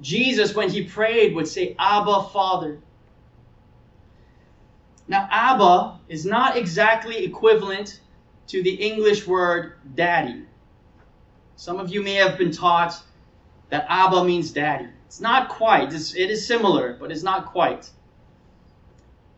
Jesus, 0.00 0.54
when 0.54 0.70
he 0.70 0.84
prayed, 0.84 1.34
would 1.34 1.48
say, 1.48 1.76
Abba, 1.78 2.24
Father. 2.32 2.78
Now, 5.08 5.28
Abba 5.30 5.98
is 6.08 6.24
not 6.24 6.56
exactly 6.56 7.24
equivalent 7.24 8.00
to 8.48 8.62
the 8.62 8.74
English 8.74 9.26
word 9.26 9.74
daddy. 9.94 10.44
Some 11.56 11.78
of 11.78 11.90
you 11.90 12.02
may 12.02 12.14
have 12.14 12.38
been 12.38 12.50
taught 12.50 13.00
that 13.70 13.86
Abba 13.88 14.24
means 14.24 14.50
daddy. 14.50 14.88
It's 15.06 15.20
not 15.20 15.48
quite. 15.48 15.92
It's, 15.92 16.14
it 16.14 16.30
is 16.30 16.46
similar, 16.46 16.96
but 16.98 17.10
it's 17.10 17.22
not 17.22 17.46
quite. 17.46 17.90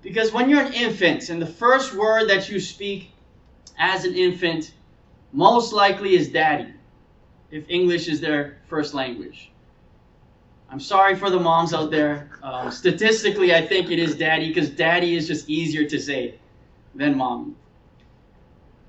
Because 0.02 0.32
when 0.32 0.50
you're 0.50 0.62
an 0.62 0.72
infant, 0.72 1.28
and 1.30 1.40
the 1.40 1.46
first 1.46 1.94
word 1.94 2.28
that 2.28 2.48
you 2.48 2.60
speak 2.60 3.10
as 3.78 4.04
an 4.04 4.14
infant 4.14 4.72
most 5.32 5.72
likely 5.72 6.14
is 6.14 6.28
daddy, 6.28 6.72
if 7.50 7.64
English 7.68 8.08
is 8.08 8.20
their 8.20 8.58
first 8.68 8.94
language. 8.94 9.50
I'm 10.70 10.80
sorry 10.80 11.14
for 11.14 11.30
the 11.30 11.38
moms 11.38 11.72
out 11.72 11.90
there. 11.90 12.30
Um, 12.42 12.70
statistically, 12.70 13.54
I 13.54 13.64
think 13.64 13.90
it 13.90 13.98
is 13.98 14.16
daddy 14.16 14.48
because 14.48 14.70
daddy 14.70 15.14
is 15.14 15.28
just 15.28 15.48
easier 15.48 15.88
to 15.88 15.98
say 16.00 16.34
than 16.94 17.16
mom. 17.16 17.56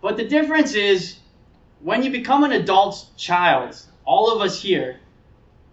But 0.05 0.17
the 0.17 0.23
difference 0.23 0.75
is 0.75 1.17
when 1.81 2.03
you 2.03 2.11
become 2.11 2.43
an 2.43 2.51
adult 2.51 3.07
child, 3.17 3.75
all 4.05 4.31
of 4.31 4.39
us 4.39 4.61
here, 4.61 4.99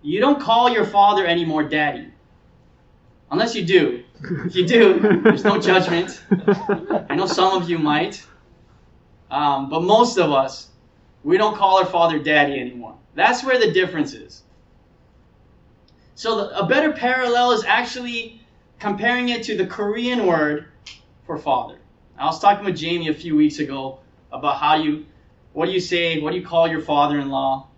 you 0.00 0.20
don't 0.20 0.40
call 0.40 0.70
your 0.70 0.86
father 0.86 1.26
anymore 1.26 1.64
daddy. 1.64 2.08
Unless 3.30 3.54
you 3.54 3.62
do. 3.62 4.04
If 4.46 4.56
you 4.56 4.66
do, 4.66 5.20
there's 5.22 5.44
no 5.44 5.60
judgment. 5.60 6.24
I 7.10 7.14
know 7.14 7.26
some 7.26 7.60
of 7.60 7.68
you 7.68 7.76
might. 7.76 8.24
Um, 9.30 9.68
but 9.68 9.82
most 9.82 10.16
of 10.16 10.32
us, 10.32 10.68
we 11.24 11.36
don't 11.36 11.54
call 11.54 11.80
our 11.80 11.84
father 11.84 12.18
daddy 12.18 12.58
anymore. 12.58 12.96
That's 13.14 13.44
where 13.44 13.58
the 13.58 13.70
difference 13.70 14.14
is. 14.14 14.44
So 16.14 16.36
the, 16.36 16.58
a 16.58 16.66
better 16.66 16.92
parallel 16.92 17.52
is 17.52 17.64
actually 17.64 18.40
comparing 18.78 19.28
it 19.28 19.42
to 19.42 19.58
the 19.58 19.66
Korean 19.66 20.24
word 20.24 20.68
for 21.26 21.36
father. 21.36 21.76
I 22.16 22.24
was 22.24 22.40
talking 22.40 22.64
with 22.64 22.78
Jamie 22.78 23.08
a 23.08 23.14
few 23.14 23.36
weeks 23.36 23.58
ago 23.58 23.98
about 24.32 24.56
how 24.56 24.76
you, 24.76 25.06
what 25.52 25.66
do 25.66 25.72
you 25.72 25.80
say, 25.80 26.20
what 26.20 26.32
do 26.32 26.38
you 26.38 26.46
call 26.46 26.68
your 26.68 26.80
father-in-law? 26.80 27.68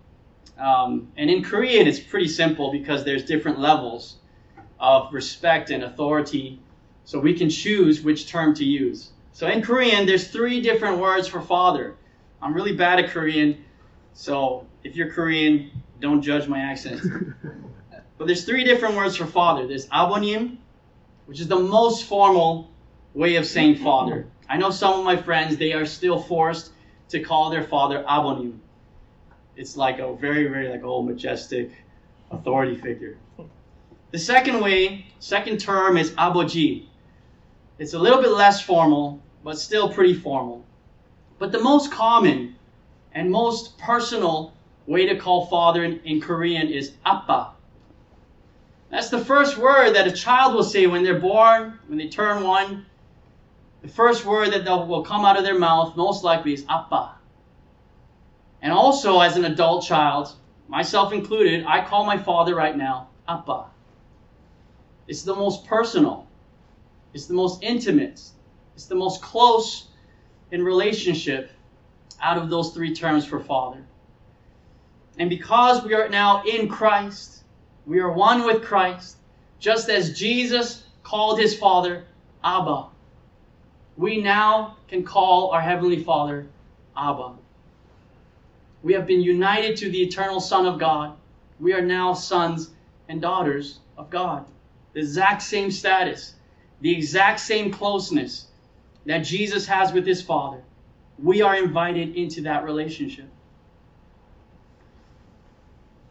Um, 0.57 1.11
and 1.17 1.29
in 1.29 1.43
Korean, 1.43 1.87
it's 1.87 1.99
pretty 1.99 2.27
simple 2.27 2.71
because 2.71 3.03
there's 3.03 3.25
different 3.25 3.59
levels 3.59 4.17
of 4.79 5.13
respect 5.13 5.69
and 5.69 5.83
authority. 5.83 6.59
So 7.03 7.19
we 7.19 7.33
can 7.33 7.49
choose 7.49 8.01
which 8.01 8.27
term 8.27 8.55
to 8.55 8.65
use. 8.65 9.11
So 9.33 9.47
in 9.47 9.61
Korean, 9.61 10.05
there's 10.05 10.29
three 10.29 10.61
different 10.61 10.99
words 10.99 11.27
for 11.27 11.41
father. 11.41 11.95
I'm 12.41 12.53
really 12.53 12.75
bad 12.75 12.99
at 12.99 13.09
Korean, 13.09 13.63
so 14.13 14.65
if 14.83 14.95
you're 14.95 15.11
Korean, 15.11 15.71
don't 15.99 16.21
judge 16.21 16.47
my 16.47 16.59
accent. 16.59 17.01
but 18.17 18.27
there's 18.27 18.45
three 18.45 18.63
different 18.63 18.95
words 18.95 19.17
for 19.17 19.25
father. 19.25 19.67
There's 19.67 19.87
abonim, 19.87 20.57
which 21.25 21.41
is 21.41 21.47
the 21.47 21.59
most 21.59 22.05
formal 22.05 22.71
way 23.13 23.35
of 23.35 23.45
saying 23.45 23.77
father. 23.77 24.27
I 24.49 24.57
know 24.57 24.69
some 24.69 24.99
of 24.99 25.05
my 25.05 25.17
friends, 25.17 25.57
they 25.57 25.73
are 25.73 25.85
still 25.85 26.19
forced 26.21 26.71
to 27.09 27.19
call 27.19 27.49
their 27.49 27.63
father 27.63 28.03
abonim. 28.07 28.59
It's 29.55 29.77
like 29.77 29.99
a 29.99 30.13
very, 30.15 30.47
very 30.47 30.69
like 30.69 30.83
old 30.83 31.07
majestic 31.07 31.71
authority 32.31 32.75
figure. 32.75 33.17
The 34.11 34.19
second 34.19 34.61
way, 34.61 35.07
second 35.19 35.59
term 35.59 35.97
is 35.97 36.11
aboji. 36.11 36.85
It's 37.79 37.93
a 37.93 37.99
little 37.99 38.21
bit 38.21 38.31
less 38.31 38.61
formal, 38.61 39.21
but 39.43 39.57
still 39.57 39.89
pretty 39.89 40.13
formal. 40.13 40.63
But 41.39 41.51
the 41.51 41.59
most 41.59 41.91
common 41.91 42.55
and 43.13 43.29
most 43.29 43.77
personal 43.77 44.53
way 44.87 45.05
to 45.05 45.15
call 45.15 45.47
father 45.47 45.83
in, 45.83 45.99
in 46.03 46.21
Korean 46.21 46.69
is 46.69 46.93
appa. 47.05 47.51
That's 48.89 49.09
the 49.09 49.23
first 49.23 49.57
word 49.57 49.93
that 49.93 50.07
a 50.07 50.11
child 50.11 50.53
will 50.53 50.63
say 50.63 50.87
when 50.87 51.03
they're 51.03 51.19
born, 51.19 51.79
when 51.87 51.97
they 51.97 52.07
turn 52.07 52.43
one. 52.43 52.85
The 53.85 53.91
first 53.91 54.25
word 54.25 54.51
that 54.51 54.65
will 54.87 55.03
come 55.03 55.25
out 55.25 55.37
of 55.37 55.43
their 55.43 55.59
mouth 55.59 55.95
most 55.95 56.23
likely 56.23 56.53
is 56.53 56.65
appa. 56.67 57.17
And 58.59 58.73
also, 58.73 59.19
as 59.19 59.37
an 59.37 59.45
adult 59.45 59.85
child, 59.85 60.33
myself 60.67 61.13
included, 61.13 61.63
I 61.67 61.85
call 61.85 62.03
my 62.03 62.17
father 62.17 62.55
right 62.55 62.75
now 62.75 63.09
Appa. 63.27 63.67
It's 65.07 65.21
the 65.21 65.35
most 65.35 65.67
personal, 65.67 66.25
it's 67.13 67.27
the 67.27 67.35
most 67.35 67.61
intimate, 67.61 68.19
it's 68.73 68.87
the 68.87 68.95
most 68.95 69.21
close 69.21 69.87
in 70.49 70.63
relationship 70.63 71.51
out 72.19 72.39
of 72.39 72.49
those 72.49 72.73
three 72.73 72.95
terms 72.95 73.23
for 73.23 73.39
father. 73.39 73.85
And 75.19 75.29
because 75.29 75.83
we 75.83 75.93
are 75.93 76.09
now 76.09 76.41
in 76.41 76.69
Christ, 76.69 77.43
we 77.85 77.99
are 77.99 78.11
one 78.11 78.45
with 78.45 78.63
Christ, 78.63 79.17
just 79.59 79.89
as 79.89 80.17
Jesus 80.17 80.85
called 81.03 81.39
his 81.39 81.55
Father 81.55 82.05
Abba. 82.43 82.94
We 83.97 84.21
now 84.21 84.77
can 84.87 85.03
call 85.03 85.51
our 85.51 85.61
Heavenly 85.61 86.03
Father 86.03 86.47
Abba. 86.97 87.33
We 88.83 88.93
have 88.93 89.07
been 89.07 89.21
united 89.21 89.77
to 89.77 89.89
the 89.89 90.01
eternal 90.01 90.39
Son 90.39 90.65
of 90.65 90.79
God. 90.79 91.15
We 91.59 91.73
are 91.73 91.81
now 91.81 92.13
sons 92.13 92.71
and 93.07 93.21
daughters 93.21 93.79
of 93.97 94.09
God. 94.09 94.45
The 94.93 94.99
exact 94.99 95.41
same 95.41 95.71
status, 95.71 96.35
the 96.81 96.91
exact 96.91 97.39
same 97.39 97.71
closeness 97.71 98.47
that 99.05 99.19
Jesus 99.19 99.65
has 99.67 99.93
with 99.93 100.05
his 100.05 100.21
Father. 100.21 100.61
We 101.17 101.41
are 101.41 101.55
invited 101.55 102.15
into 102.15 102.41
that 102.41 102.63
relationship. 102.63 103.29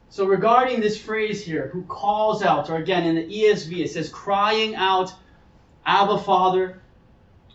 So, 0.09 0.27
regarding 0.27 0.81
this 0.81 0.97
phrase 0.97 1.44
here, 1.44 1.68
who 1.73 1.83
calls 1.83 2.42
out, 2.42 2.70
or 2.70 2.77
again 2.77 3.05
in 3.05 3.16
the 3.16 3.25
ESV, 3.25 3.85
it 3.85 3.90
says 3.90 4.09
crying 4.09 4.77
out, 4.77 5.12
Abba 5.85 6.18
Father. 6.18 6.81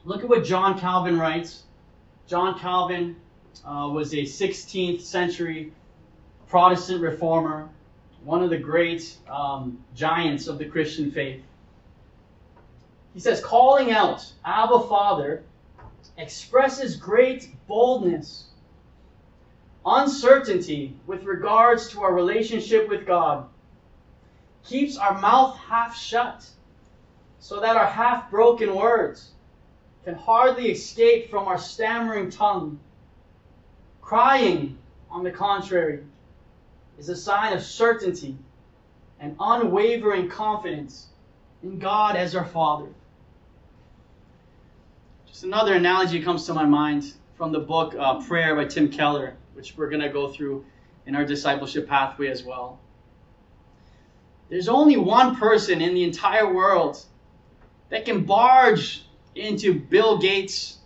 Look 0.10 0.24
at 0.24 0.30
what 0.30 0.44
John 0.44 0.80
Calvin 0.80 1.20
writes. 1.20 1.66
John 2.26 2.58
Calvin 2.58 3.16
uh, 3.64 3.90
was 3.94 4.12
a 4.14 4.24
16th 4.24 5.02
century 5.02 5.72
Protestant 6.48 7.04
reformer, 7.04 7.70
one 8.24 8.42
of 8.42 8.50
the 8.50 8.58
great 8.58 9.18
um, 9.30 9.86
giants 9.94 10.48
of 10.48 10.58
the 10.58 10.66
Christian 10.66 11.12
faith. 11.12 11.44
He 13.14 13.20
says, 13.20 13.40
calling 13.40 13.92
out, 13.92 14.26
Abba 14.44 14.80
Father, 14.88 15.44
expresses 16.18 16.96
great 16.96 17.48
boldness 17.68 18.48
uncertainty 19.86 20.96
with 21.06 21.24
regards 21.24 21.88
to 21.90 22.02
our 22.02 22.16
relationship 22.16 22.90
with 22.90 23.06
God 23.06 23.48
keeps 24.66 24.98
our 24.98 25.22
mouth 25.22 25.56
half 25.56 25.96
shut 25.96 26.50
so 27.40 27.60
that 27.60 27.78
our 27.78 27.86
half 27.86 28.32
broken 28.32 28.76
words 28.76 29.34
can 30.04 30.16
hardly 30.16 30.72
escape 30.72 31.30
from 31.30 31.48
our 31.48 31.58
stammering 31.58 32.30
tongue. 32.30 32.80
Crying, 34.02 34.78
on 35.12 35.24
the 35.24 35.32
contrary, 35.32 36.04
is 36.98 37.10
a 37.10 37.16
sign 37.16 37.54
of 37.54 37.62
certainty 37.62 38.36
and 39.20 39.36
unwavering 39.40 40.30
confidence 40.30 41.08
in 41.64 41.80
God 41.80 42.16
as 42.16 42.36
our 42.36 42.46
Father. 42.46 42.88
Just 45.28 45.44
another 45.44 45.74
analogy 45.76 46.22
comes 46.22 46.46
to 46.46 46.54
my 46.54 46.66
mind 46.66 47.14
from 47.36 47.52
the 47.52 47.60
book 47.60 47.96
uh, 47.98 48.22
Prayer 48.22 48.56
by 48.56 48.66
Tim 48.66 48.90
Keller 48.90 49.36
which 49.60 49.76
we're 49.76 49.90
going 49.90 50.02
to 50.02 50.08
go 50.08 50.30
through 50.30 50.64
in 51.06 51.18
our 51.18 51.26
discipleship 51.26 51.86
pathway 51.86 52.28
as 52.28 52.46
well. 52.46 52.80
There's 54.48 54.70
only 54.70 54.96
one 54.96 55.36
person 55.36 55.82
in 55.82 55.94
the 55.94 56.06
entire 56.06 56.54
world 56.54 57.04
that 57.90 58.06
can 58.06 58.24
barge 58.24 59.04
into 59.40 59.74
Bill 59.74 60.18
Gates' 60.18 60.78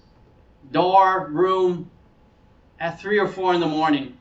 door, 0.72 1.28
room 1.30 1.90
at 2.80 3.00
3 3.00 3.20
or 3.20 3.28
4 3.28 3.56
in 3.56 3.60
the 3.60 3.68
morning. 3.68 4.18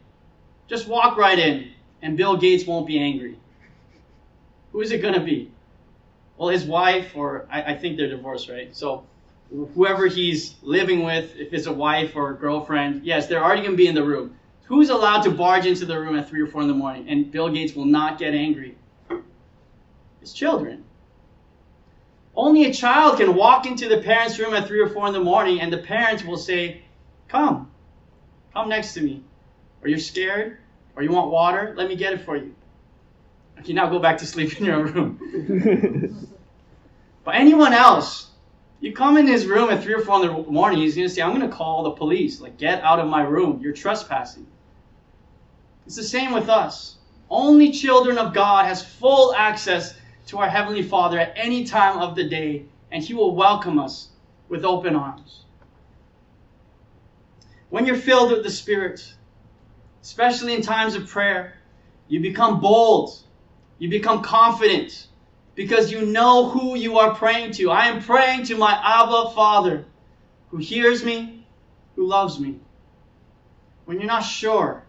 Just 0.69 0.89
walk 0.89 1.17
right 1.17 1.39
in, 1.39 1.73
and 2.01 2.17
Bill 2.17 2.37
Gates 2.37 2.67
won't 2.67 2.87
be 2.87 2.99
angry. 2.99 3.39
Who 4.73 4.81
is 4.81 4.91
it 4.91 5.03
going 5.03 5.15
to 5.15 5.21
be? 5.21 5.51
Well, 6.37 6.49
his 6.49 6.65
wife, 6.65 7.13
or 7.15 7.47
I, 7.51 7.63
I 7.63 7.77
think 7.77 7.97
they're 7.97 8.09
divorced, 8.09 8.49
right? 8.49 8.75
So 8.75 9.05
whoever 9.75 10.07
he's 10.07 10.55
living 10.63 11.05
with, 11.05 11.37
if 11.37 11.53
it's 11.53 11.67
a 11.67 11.73
wife 11.73 12.17
or 12.17 12.31
a 12.31 12.35
girlfriend, 12.35 13.05
yes, 13.05 13.27
they're 13.27 13.45
already 13.45 13.63
going 13.63 13.73
to 13.73 13.77
be 13.77 13.87
in 13.87 13.95
the 13.95 14.05
room. 14.05 14.37
Who's 14.65 14.89
allowed 14.89 15.23
to 15.23 15.31
barge 15.31 15.67
into 15.67 15.85
the 15.85 15.99
room 15.99 16.17
at 16.19 16.29
3 16.29 16.41
or 16.41 16.47
4 16.47 16.63
in 16.63 16.69
the 16.69 16.75
morning 16.75 17.09
and 17.09 17.31
Bill 17.31 17.51
Gates 17.51 17.75
will 17.75 17.85
not 17.85 18.19
get 18.19 18.33
angry? 18.33 18.77
His 20.21 20.33
children. 20.33 20.85
Only 22.35 22.65
a 22.65 22.73
child 22.73 23.19
can 23.19 23.35
walk 23.35 23.67
into 23.67 23.89
the 23.89 23.99
parents' 23.99 24.39
room 24.39 24.55
at 24.55 24.67
3 24.67 24.81
or 24.81 24.89
4 24.89 25.09
in 25.09 25.13
the 25.13 25.21
morning 25.21 25.61
and 25.61 25.73
the 25.73 25.79
parents 25.79 26.25
will 26.25 26.39
say, 26.39 26.83
Come, 27.29 27.71
come 28.53 28.69
next 28.69 28.95
to 28.95 29.03
me. 29.03 29.23
Are 29.83 29.89
you're 29.89 29.99
scared? 29.99 30.59
Or 30.97 31.03
you 31.03 31.11
want 31.11 31.31
water? 31.31 31.75
Let 31.77 31.89
me 31.89 31.97
get 31.97 32.13
it 32.13 32.23
for 32.23 32.37
you. 32.37 32.55
Okay, 33.59 33.73
now 33.73 33.89
go 33.89 33.99
back 33.99 34.19
to 34.19 34.27
sleep 34.27 34.57
in 34.59 34.65
your 34.65 34.77
own 34.77 34.93
room. 34.93 36.29
but 37.25 37.35
anyone 37.35 37.73
else, 37.73 38.31
you 38.81 38.93
come 38.93 39.17
in 39.17 39.27
his 39.27 39.47
room 39.47 39.71
at 39.71 39.83
3 39.83 39.95
or 39.95 40.01
4 40.01 40.27
in 40.27 40.27
the 40.27 40.51
morning, 40.51 40.81
he's 40.81 40.95
going 40.95 41.09
to 41.09 41.15
say, 41.15 41.23
I'm 41.23 41.37
going 41.37 41.49
to 41.49 41.55
call 41.55 41.85
the 41.85 41.93
police. 41.93 42.41
Like, 42.41 42.57
get 42.57 42.83
out 42.83 42.99
of 42.99 43.09
my 43.09 43.23
room. 43.23 43.61
You're 43.63 43.73
trespassing. 43.75 44.47
It's 45.87 45.97
the 45.97 46.03
same 46.03 46.33
with 46.33 46.49
us. 46.49 46.97
Only 47.29 47.73
children 47.73 48.19
of 48.19 48.35
God 48.35 48.67
has 48.67 48.85
full 48.85 49.35
access 49.35 49.95
to 50.27 50.39
our 50.39 50.49
Heavenly 50.49 50.83
Father 50.83 51.19
at 51.19 51.33
any 51.37 51.65
time 51.65 51.99
of 51.99 52.15
the 52.15 52.29
day, 52.29 52.67
and 52.91 53.03
He 53.03 53.15
will 53.15 53.35
welcome 53.35 53.79
us 53.79 54.09
with 54.49 54.65
open 54.65 54.95
arms. 54.95 55.45
When 57.71 57.87
you're 57.87 57.97
filled 57.97 58.33
with 58.33 58.43
the 58.43 58.51
Spirit, 58.51 59.15
especially 60.03 60.55
in 60.55 60.63
times 60.63 60.95
of 60.95 61.09
prayer, 61.09 61.55
you 62.09 62.21
become 62.21 62.61
bold, 62.61 63.19
you 63.79 63.89
become 63.89 64.23
confident, 64.23 65.07
because 65.55 65.91
you 65.91 66.07
know 66.07 66.49
who 66.49 66.77
you 66.77 66.99
are 66.99 67.15
praying 67.15 67.53
to. 67.53 67.71
I 67.71 67.87
am 67.87 68.03
praying 68.03 68.45
to 68.45 68.57
my 68.57 68.73
Abba 68.73 69.31
Father, 69.35 69.85
who 70.51 70.59
hears 70.59 71.05
me, 71.05 71.47
who 71.97 72.07
loves 72.07 72.39
me. 72.39 72.59
When 73.85 73.99
you're 73.99 74.07
not 74.07 74.21
sure, 74.21 74.85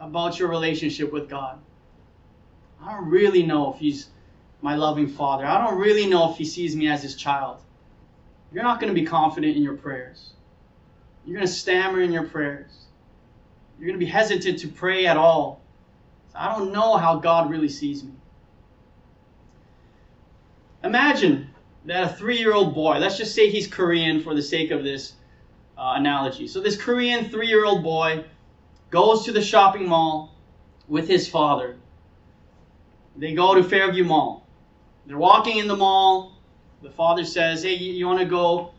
about 0.00 0.38
your 0.38 0.48
relationship 0.48 1.12
with 1.12 1.28
God. 1.28 1.58
I 2.82 2.92
don't 2.92 3.08
really 3.08 3.42
know 3.42 3.72
if 3.72 3.78
He's 3.78 4.08
my 4.66 4.74
loving 4.74 5.06
Father. 5.06 5.46
I 5.46 5.64
don't 5.64 5.78
really 5.78 6.06
know 6.06 6.32
if 6.32 6.38
He 6.38 6.44
sees 6.44 6.74
me 6.74 6.88
as 6.88 7.00
His 7.00 7.14
child. 7.14 7.58
You're 8.52 8.64
not 8.64 8.80
going 8.80 8.92
to 8.92 9.00
be 9.00 9.06
confident 9.06 9.56
in 9.56 9.62
your 9.62 9.76
prayers. 9.76 10.32
You're 11.24 11.36
going 11.36 11.46
to 11.46 11.52
stammer 11.52 12.00
in 12.00 12.10
your 12.10 12.24
prayers. 12.24 12.72
You're 13.78 13.86
going 13.86 14.00
to 14.00 14.04
be 14.04 14.10
hesitant 14.10 14.58
to 14.58 14.68
pray 14.68 15.06
at 15.06 15.16
all. 15.16 15.60
I 16.34 16.52
don't 16.52 16.72
know 16.72 16.96
how 16.96 17.14
God 17.14 17.48
really 17.48 17.68
sees 17.68 18.02
me. 18.02 18.10
Imagine 20.82 21.48
that 21.84 22.02
a 22.02 22.08
three 22.08 22.38
year 22.38 22.52
old 22.52 22.74
boy, 22.74 22.98
let's 22.98 23.16
just 23.16 23.36
say 23.36 23.48
he's 23.48 23.68
Korean 23.68 24.20
for 24.20 24.34
the 24.34 24.42
sake 24.42 24.72
of 24.72 24.82
this 24.82 25.12
uh, 25.78 25.92
analogy. 25.94 26.48
So, 26.48 26.60
this 26.60 26.76
Korean 26.76 27.28
three 27.28 27.46
year 27.46 27.64
old 27.64 27.84
boy 27.84 28.24
goes 28.90 29.24
to 29.26 29.32
the 29.32 29.42
shopping 29.42 29.86
mall 29.86 30.34
with 30.88 31.06
his 31.06 31.28
father. 31.28 31.76
They 33.16 33.32
go 33.32 33.54
to 33.54 33.62
Fairview 33.62 34.02
Mall. 34.02 34.45
They're 35.06 35.18
walking 35.18 35.58
in 35.58 35.68
the 35.68 35.76
mall. 35.76 36.38
The 36.82 36.90
father 36.90 37.24
says, 37.24 37.62
Hey, 37.62 37.74
you, 37.74 37.92
you 37.92 38.06
want 38.06 38.20
to 38.20 38.26
go 38.26 38.72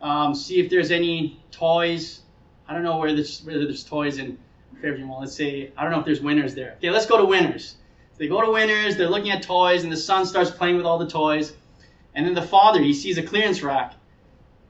um, 0.00 0.34
see 0.34 0.60
if 0.60 0.70
there's 0.70 0.90
any 0.90 1.40
toys? 1.50 2.20
I 2.68 2.74
don't 2.74 2.82
know 2.82 2.98
where 2.98 3.12
there's, 3.12 3.40
there's 3.40 3.84
toys 3.84 4.18
in 4.18 4.38
Fairview 4.80 5.06
Mall. 5.06 5.20
Let's 5.20 5.34
say, 5.34 5.72
I 5.76 5.82
don't 5.82 5.92
know 5.92 5.98
if 5.98 6.04
there's 6.04 6.20
Winners 6.20 6.54
there. 6.54 6.74
Okay, 6.78 6.90
let's 6.90 7.06
go 7.06 7.18
to 7.18 7.24
Winners. 7.24 7.76
So 8.12 8.18
they 8.18 8.28
go 8.28 8.40
to 8.40 8.50
Winners, 8.50 8.96
they're 8.96 9.10
looking 9.10 9.32
at 9.32 9.42
toys, 9.42 9.82
and 9.82 9.92
the 9.92 9.96
son 9.96 10.24
starts 10.24 10.50
playing 10.50 10.76
with 10.76 10.86
all 10.86 10.98
the 10.98 11.08
toys. 11.08 11.52
And 12.14 12.24
then 12.24 12.34
the 12.34 12.42
father, 12.42 12.80
he 12.80 12.94
sees 12.94 13.18
a 13.18 13.22
clearance 13.22 13.62
rack. 13.62 13.94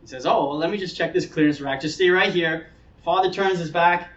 He 0.00 0.06
says, 0.06 0.26
Oh, 0.26 0.48
well, 0.48 0.56
let 0.56 0.70
me 0.70 0.78
just 0.78 0.96
check 0.96 1.12
this 1.12 1.26
clearance 1.26 1.60
rack. 1.60 1.80
Just 1.80 1.96
stay 1.96 2.10
right 2.10 2.32
here. 2.32 2.68
Father 3.04 3.30
turns 3.30 3.58
his 3.58 3.70
back 3.70 4.08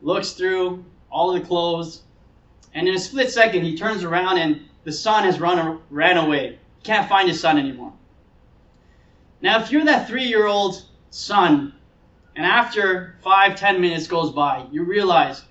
looks 0.00 0.32
through 0.32 0.84
all 1.10 1.34
of 1.34 1.40
the 1.40 1.46
clothes, 1.46 2.02
and 2.74 2.88
in 2.88 2.94
a 2.94 2.98
split 2.98 3.30
second, 3.30 3.62
he 3.62 3.76
turns 3.76 4.04
around 4.04 4.38
and 4.38 4.67
the 4.88 4.92
son 4.92 5.24
has 5.24 5.38
run 5.38 5.82
ran 5.90 6.16
away. 6.16 6.58
Can't 6.82 7.10
find 7.10 7.28
his 7.28 7.38
son 7.38 7.58
anymore. 7.58 7.92
Now, 9.42 9.60
if 9.60 9.70
you're 9.70 9.84
that 9.84 10.08
three-year-old 10.08 10.82
son, 11.10 11.74
and 12.34 12.46
after 12.46 13.18
five, 13.22 13.54
ten 13.54 13.82
minutes 13.82 14.06
goes 14.06 14.32
by, 14.32 14.64
you 14.72 14.84
realize, 14.84 15.44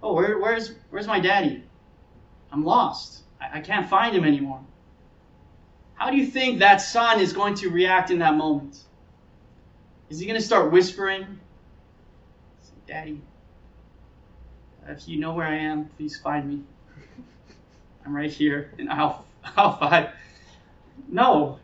oh, 0.00 0.14
where, 0.14 0.38
where's 0.38 0.74
where's 0.90 1.08
my 1.08 1.18
daddy? 1.18 1.64
I'm 2.52 2.64
lost. 2.64 3.24
I, 3.40 3.58
I 3.58 3.60
can't 3.62 3.90
find 3.90 4.14
him 4.14 4.24
anymore. 4.24 4.60
How 5.94 6.12
do 6.12 6.16
you 6.16 6.26
think 6.26 6.60
that 6.60 6.76
son 6.76 7.18
is 7.18 7.32
going 7.32 7.56
to 7.56 7.68
react 7.68 8.12
in 8.12 8.20
that 8.20 8.36
moment? 8.36 8.78
Is 10.08 10.20
he 10.20 10.26
going 10.26 10.38
to 10.38 10.46
start 10.46 10.70
whispering? 10.70 11.40
Daddy, 12.86 13.20
if 14.86 15.08
you 15.08 15.18
know 15.18 15.34
where 15.34 15.48
I 15.48 15.56
am, 15.56 15.86
please 15.96 16.16
find 16.16 16.48
me. 16.48 16.62
I'm 18.04 18.14
right 18.14 18.30
here 18.30 18.72
in 18.78 18.88
aisle, 18.88 19.24
aisle 19.56 19.76
five. 19.76 20.10
No. 21.08 21.58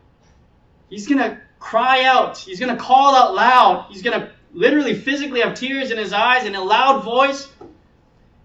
He's 0.89 1.07
going 1.07 1.19
to 1.19 1.39
cry 1.59 2.03
out. 2.03 2.37
He's 2.37 2.59
going 2.59 2.75
to 2.75 2.81
call 2.81 3.15
out 3.15 3.35
loud. 3.35 3.87
He's 3.89 4.01
going 4.01 4.19
to 4.19 4.31
literally 4.53 4.95
physically 4.95 5.41
have 5.41 5.53
tears 5.53 5.91
in 5.91 5.97
his 5.97 6.13
eyes 6.13 6.45
in 6.45 6.55
a 6.55 6.63
loud 6.63 7.03
voice. 7.03 7.47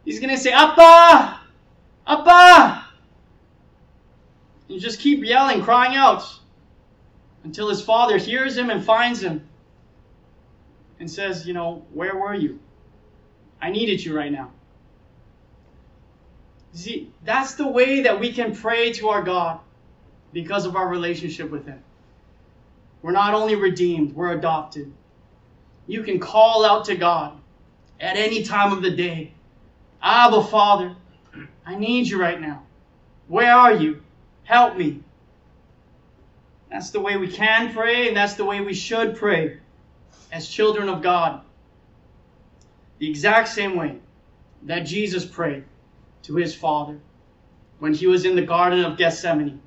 He's 0.04 0.20
going 0.20 0.30
to 0.30 0.38
say, 0.38 0.52
Appa! 0.52 1.40
Appa! 2.06 2.86
And 4.68 4.80
just 4.80 5.00
keep 5.00 5.24
yelling, 5.24 5.62
crying 5.62 5.94
out 5.94 6.24
until 7.44 7.68
his 7.68 7.80
father 7.80 8.18
hears 8.18 8.56
him 8.56 8.70
and 8.70 8.84
finds 8.84 9.22
him 9.22 9.46
and 10.98 11.10
says, 11.10 11.46
You 11.46 11.54
know, 11.54 11.84
where 11.92 12.16
were 12.16 12.34
you? 12.34 12.58
I 13.60 13.70
needed 13.70 14.04
you 14.04 14.16
right 14.16 14.32
now. 14.32 14.50
See, 16.74 17.12
that's 17.24 17.54
the 17.54 17.68
way 17.68 18.02
that 18.02 18.18
we 18.18 18.32
can 18.32 18.54
pray 18.54 18.92
to 18.94 19.08
our 19.08 19.22
God 19.22 19.60
because 20.32 20.66
of 20.66 20.74
our 20.74 20.88
relationship 20.88 21.50
with 21.50 21.66
Him. 21.66 21.82
We're 23.00 23.12
not 23.12 23.32
only 23.32 23.54
redeemed, 23.54 24.14
we're 24.14 24.32
adopted. 24.32 24.92
You 25.86 26.02
can 26.02 26.18
call 26.18 26.64
out 26.64 26.86
to 26.86 26.96
God 26.96 27.38
at 28.00 28.16
any 28.16 28.42
time 28.42 28.72
of 28.72 28.82
the 28.82 28.90
day 28.90 29.32
Abba, 30.02 30.42
Father, 30.44 30.94
I 31.64 31.76
need 31.76 32.08
you 32.08 32.20
right 32.20 32.38
now. 32.38 32.62
Where 33.26 33.54
are 33.54 33.72
you? 33.72 34.02
Help 34.42 34.76
me. 34.76 35.00
That's 36.70 36.90
the 36.90 37.00
way 37.00 37.16
we 37.16 37.28
can 37.28 37.72
pray, 37.72 38.08
and 38.08 38.16
that's 38.16 38.34
the 38.34 38.44
way 38.44 38.60
we 38.60 38.74
should 38.74 39.16
pray 39.16 39.60
as 40.30 40.46
children 40.46 40.90
of 40.90 41.00
God. 41.00 41.40
The 42.98 43.08
exact 43.08 43.48
same 43.48 43.76
way 43.76 43.96
that 44.64 44.80
Jesus 44.80 45.24
prayed 45.24 45.64
to 46.24 46.36
his 46.36 46.54
Father 46.54 46.98
when 47.78 47.94
he 47.94 48.06
was 48.06 48.24
in 48.24 48.36
the 48.36 48.42
Garden 48.42 48.84
of 48.84 48.96
Gethsemane, 48.96 49.60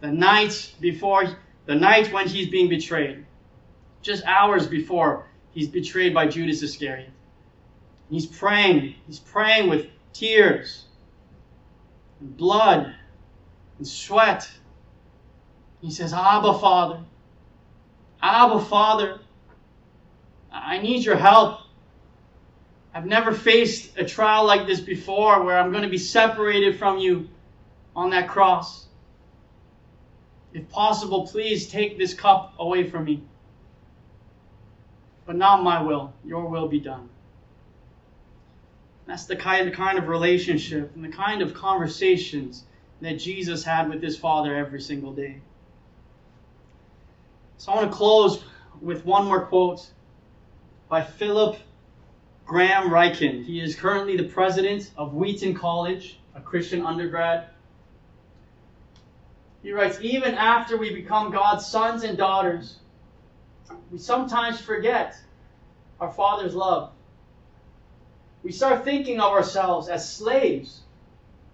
the 0.00 0.10
night 0.10 0.74
before, 0.80 1.36
the 1.66 1.74
night 1.74 2.12
when 2.12 2.26
he's 2.26 2.48
being 2.48 2.68
betrayed, 2.68 3.24
just 4.02 4.24
hours 4.24 4.66
before 4.66 5.26
he's 5.52 5.68
betrayed 5.68 6.14
by 6.14 6.26
Judas 6.26 6.62
Iscariot. 6.62 7.10
He's 8.08 8.26
praying. 8.26 8.94
He's 9.06 9.18
praying 9.18 9.68
with 9.68 9.86
tears 10.12 10.84
and 12.20 12.36
blood 12.36 12.94
and 13.78 13.86
sweat. 13.86 14.50
He 15.80 15.90
says, 15.90 16.12
Abba, 16.12 16.58
Father. 16.58 17.00
Abba, 18.22 18.60
Father. 18.64 19.20
I 20.52 20.78
need 20.78 21.04
your 21.04 21.16
help. 21.16 21.60
I've 22.92 23.06
never 23.06 23.32
faced 23.32 23.96
a 23.96 24.04
trial 24.04 24.44
like 24.46 24.66
this 24.66 24.80
before 24.80 25.42
where 25.44 25.58
I'm 25.58 25.70
going 25.70 25.84
to 25.84 25.88
be 25.88 25.98
separated 25.98 26.78
from 26.78 26.98
you 26.98 27.28
on 27.94 28.10
that 28.10 28.28
cross. 28.28 28.86
If 30.52 30.68
possible, 30.68 31.28
please 31.28 31.68
take 31.68 31.98
this 31.98 32.14
cup 32.14 32.54
away 32.58 32.90
from 32.90 33.04
me. 33.04 33.22
But 35.24 35.36
not 35.36 35.62
my 35.62 35.80
will, 35.80 36.12
your 36.24 36.46
will 36.46 36.66
be 36.66 36.80
done. 36.80 37.08
That's 39.06 39.26
the 39.26 39.36
kind, 39.36 39.68
the 39.68 39.74
kind 39.74 39.98
of 39.98 40.08
relationship 40.08 40.92
and 40.94 41.04
the 41.04 41.08
kind 41.08 41.42
of 41.42 41.54
conversations 41.54 42.64
that 43.00 43.14
Jesus 43.14 43.64
had 43.64 43.88
with 43.88 44.02
his 44.02 44.16
Father 44.16 44.56
every 44.56 44.80
single 44.80 45.12
day. 45.12 45.40
So 47.58 47.72
I 47.72 47.76
want 47.76 47.90
to 47.90 47.96
close 47.96 48.42
with 48.80 49.04
one 49.04 49.26
more 49.26 49.46
quote 49.46 49.88
by 50.88 51.02
Philip 51.02 51.58
Graham 52.50 52.90
Ryken. 52.90 53.44
He 53.44 53.60
is 53.60 53.76
currently 53.76 54.16
the 54.16 54.24
president 54.24 54.90
of 54.96 55.14
Wheaton 55.14 55.54
College, 55.54 56.18
a 56.34 56.40
Christian 56.40 56.84
undergrad. 56.84 57.46
He 59.62 59.72
writes 59.72 59.98
Even 60.02 60.34
after 60.34 60.76
we 60.76 60.92
become 60.92 61.30
God's 61.30 61.64
sons 61.64 62.02
and 62.02 62.18
daughters, 62.18 62.80
we 63.90 63.98
sometimes 63.98 64.60
forget 64.60 65.16
our 66.00 66.12
Father's 66.12 66.54
love 66.54 66.92
we 68.42 68.52
start 68.52 68.84
thinking 68.84 69.20
of 69.20 69.32
ourselves 69.32 69.88
as 69.88 70.10
slaves 70.10 70.80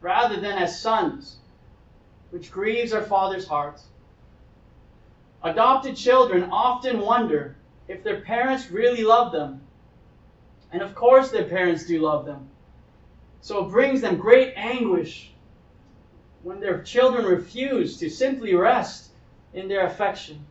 rather 0.00 0.38
than 0.38 0.58
as 0.58 0.80
sons, 0.80 1.38
which 2.30 2.50
grieves 2.50 2.92
our 2.92 3.02
Father's 3.02 3.48
heart. 3.48 3.80
Adopted 5.42 5.96
children 5.96 6.48
often 6.50 7.00
wonder 7.00 7.56
if 7.88 8.04
their 8.04 8.20
parents 8.20 8.70
really 8.70 9.02
love 9.02 9.32
them. 9.32 9.60
And 10.72 10.82
of 10.82 10.94
course, 10.94 11.30
their 11.30 11.44
parents 11.44 11.86
do 11.86 12.00
love 12.00 12.26
them. 12.26 12.48
So 13.40 13.64
it 13.64 13.70
brings 13.70 14.00
them 14.00 14.16
great 14.16 14.54
anguish 14.56 15.30
when 16.42 16.60
their 16.60 16.82
children 16.82 17.24
refuse 17.24 17.98
to 17.98 18.10
simply 18.10 18.54
rest 18.54 19.10
in 19.54 19.68
their 19.68 19.86
affection. 19.86 20.44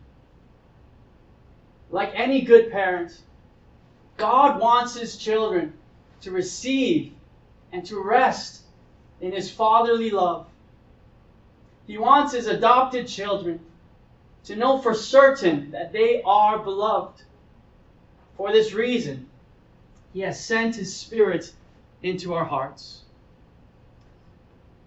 Like 1.90 2.12
any 2.14 2.42
good 2.42 2.70
parent, 2.70 3.20
God 4.16 4.60
wants 4.60 4.96
His 4.96 5.16
children 5.16 5.74
to 6.22 6.30
receive 6.30 7.12
and 7.72 7.84
to 7.86 8.00
rest 8.00 8.62
in 9.20 9.32
His 9.32 9.50
fatherly 9.50 10.10
love. 10.10 10.46
He 11.86 11.98
wants 11.98 12.32
His 12.32 12.46
adopted 12.46 13.06
children 13.06 13.60
to 14.44 14.56
know 14.56 14.78
for 14.78 14.94
certain 14.94 15.70
that 15.72 15.92
they 15.92 16.22
are 16.22 16.58
beloved. 16.58 17.22
For 18.36 18.52
this 18.52 18.72
reason, 18.72 19.28
He 20.16 20.22
has 20.22 20.42
sent 20.42 20.76
His 20.76 20.96
Spirit 20.96 21.52
into 22.02 22.32
our 22.32 22.46
hearts. 22.46 23.02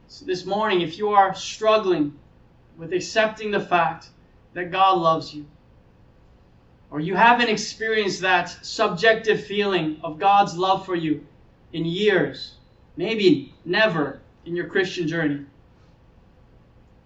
So, 0.07 0.25
this 0.25 0.43
morning, 0.43 0.81
if 0.81 0.97
you 0.97 1.09
are 1.09 1.35
struggling 1.35 2.17
with 2.79 2.93
accepting 2.93 3.51
the 3.51 3.59
fact 3.59 4.09
that 4.55 4.71
God 4.71 4.97
loves 4.97 5.31
you, 5.31 5.45
or 6.89 6.99
you 6.99 7.13
haven't 7.13 7.47
experienced 7.47 8.21
that 8.21 8.65
subjective 8.65 9.45
feeling 9.45 9.99
of 10.01 10.17
God's 10.17 10.57
love 10.57 10.83
for 10.83 10.95
you 10.95 11.27
in 11.73 11.85
years, 11.85 12.55
maybe 12.97 13.53
never 13.63 14.21
in 14.45 14.55
your 14.55 14.65
Christian 14.65 15.07
journey. 15.07 15.45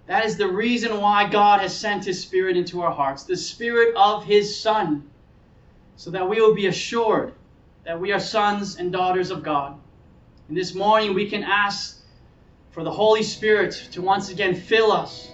That 0.05 0.23
is 0.23 0.37
the 0.37 0.47
reason 0.47 1.01
why 1.01 1.27
God 1.27 1.59
has 1.59 1.77
sent 1.77 2.05
His 2.05 2.21
Spirit 2.21 2.55
into 2.55 2.83
our 2.83 2.91
hearts, 2.93 3.23
the 3.23 3.35
Spirit 3.35 3.93
of 3.97 4.23
His 4.23 4.57
Son, 4.57 5.09
so 5.97 6.09
that 6.11 6.29
we 6.29 6.39
will 6.39 6.55
be 6.55 6.67
assured 6.67 7.33
that 7.85 7.99
we 7.99 8.11
are 8.11 8.19
sons 8.19 8.77
and 8.77 8.91
daughters 8.91 9.29
of 9.29 9.43
God. 9.43 9.77
And 10.47 10.57
this 10.57 10.73
morning 10.73 11.13
we 11.13 11.29
can 11.29 11.43
ask 11.43 12.01
for 12.71 12.83
the 12.83 12.91
Holy 12.91 13.23
Spirit 13.23 13.89
to 13.91 14.01
once 14.01 14.29
again 14.29 14.55
fill 14.55 14.91
us, 14.91 15.29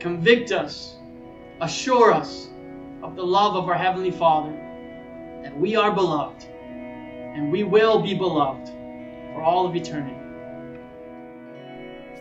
convict 0.00 0.52
us, 0.52 0.96
assure 1.60 2.12
us 2.12 2.48
of 3.02 3.16
the 3.16 3.22
love 3.22 3.54
of 3.54 3.68
our 3.68 3.78
Heavenly 3.78 4.10
Father, 4.10 4.52
that 5.42 5.56
we 5.56 5.76
are 5.76 5.92
beloved, 5.92 6.44
and 6.44 7.52
we 7.52 7.62
will 7.62 8.02
be 8.02 8.14
beloved 8.14 8.68
for 9.32 9.42
all 9.42 9.66
of 9.66 9.76
eternity. 9.76 10.16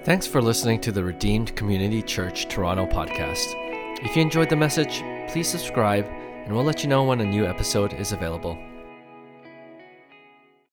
Thanks 0.04 0.28
for 0.28 0.42
listening 0.42 0.82
to 0.82 0.92
the 0.92 1.04
Redeemed 1.04 1.56
Community 1.56 2.02
Church 2.02 2.48
Toronto 2.50 2.86
podcast. 2.86 3.54
If 4.06 4.16
you 4.16 4.22
enjoyed 4.22 4.50
the 4.50 4.56
message, 4.56 5.02
please 5.32 5.48
subscribe, 5.48 6.06
and 6.06 6.54
we'll 6.54 6.66
let 6.66 6.84
you 6.84 6.90
know 6.90 7.06
when 7.06 7.22
a 7.22 7.26
new 7.26 7.46
episode 7.46 7.94
is 7.94 8.12
available. 8.12 8.58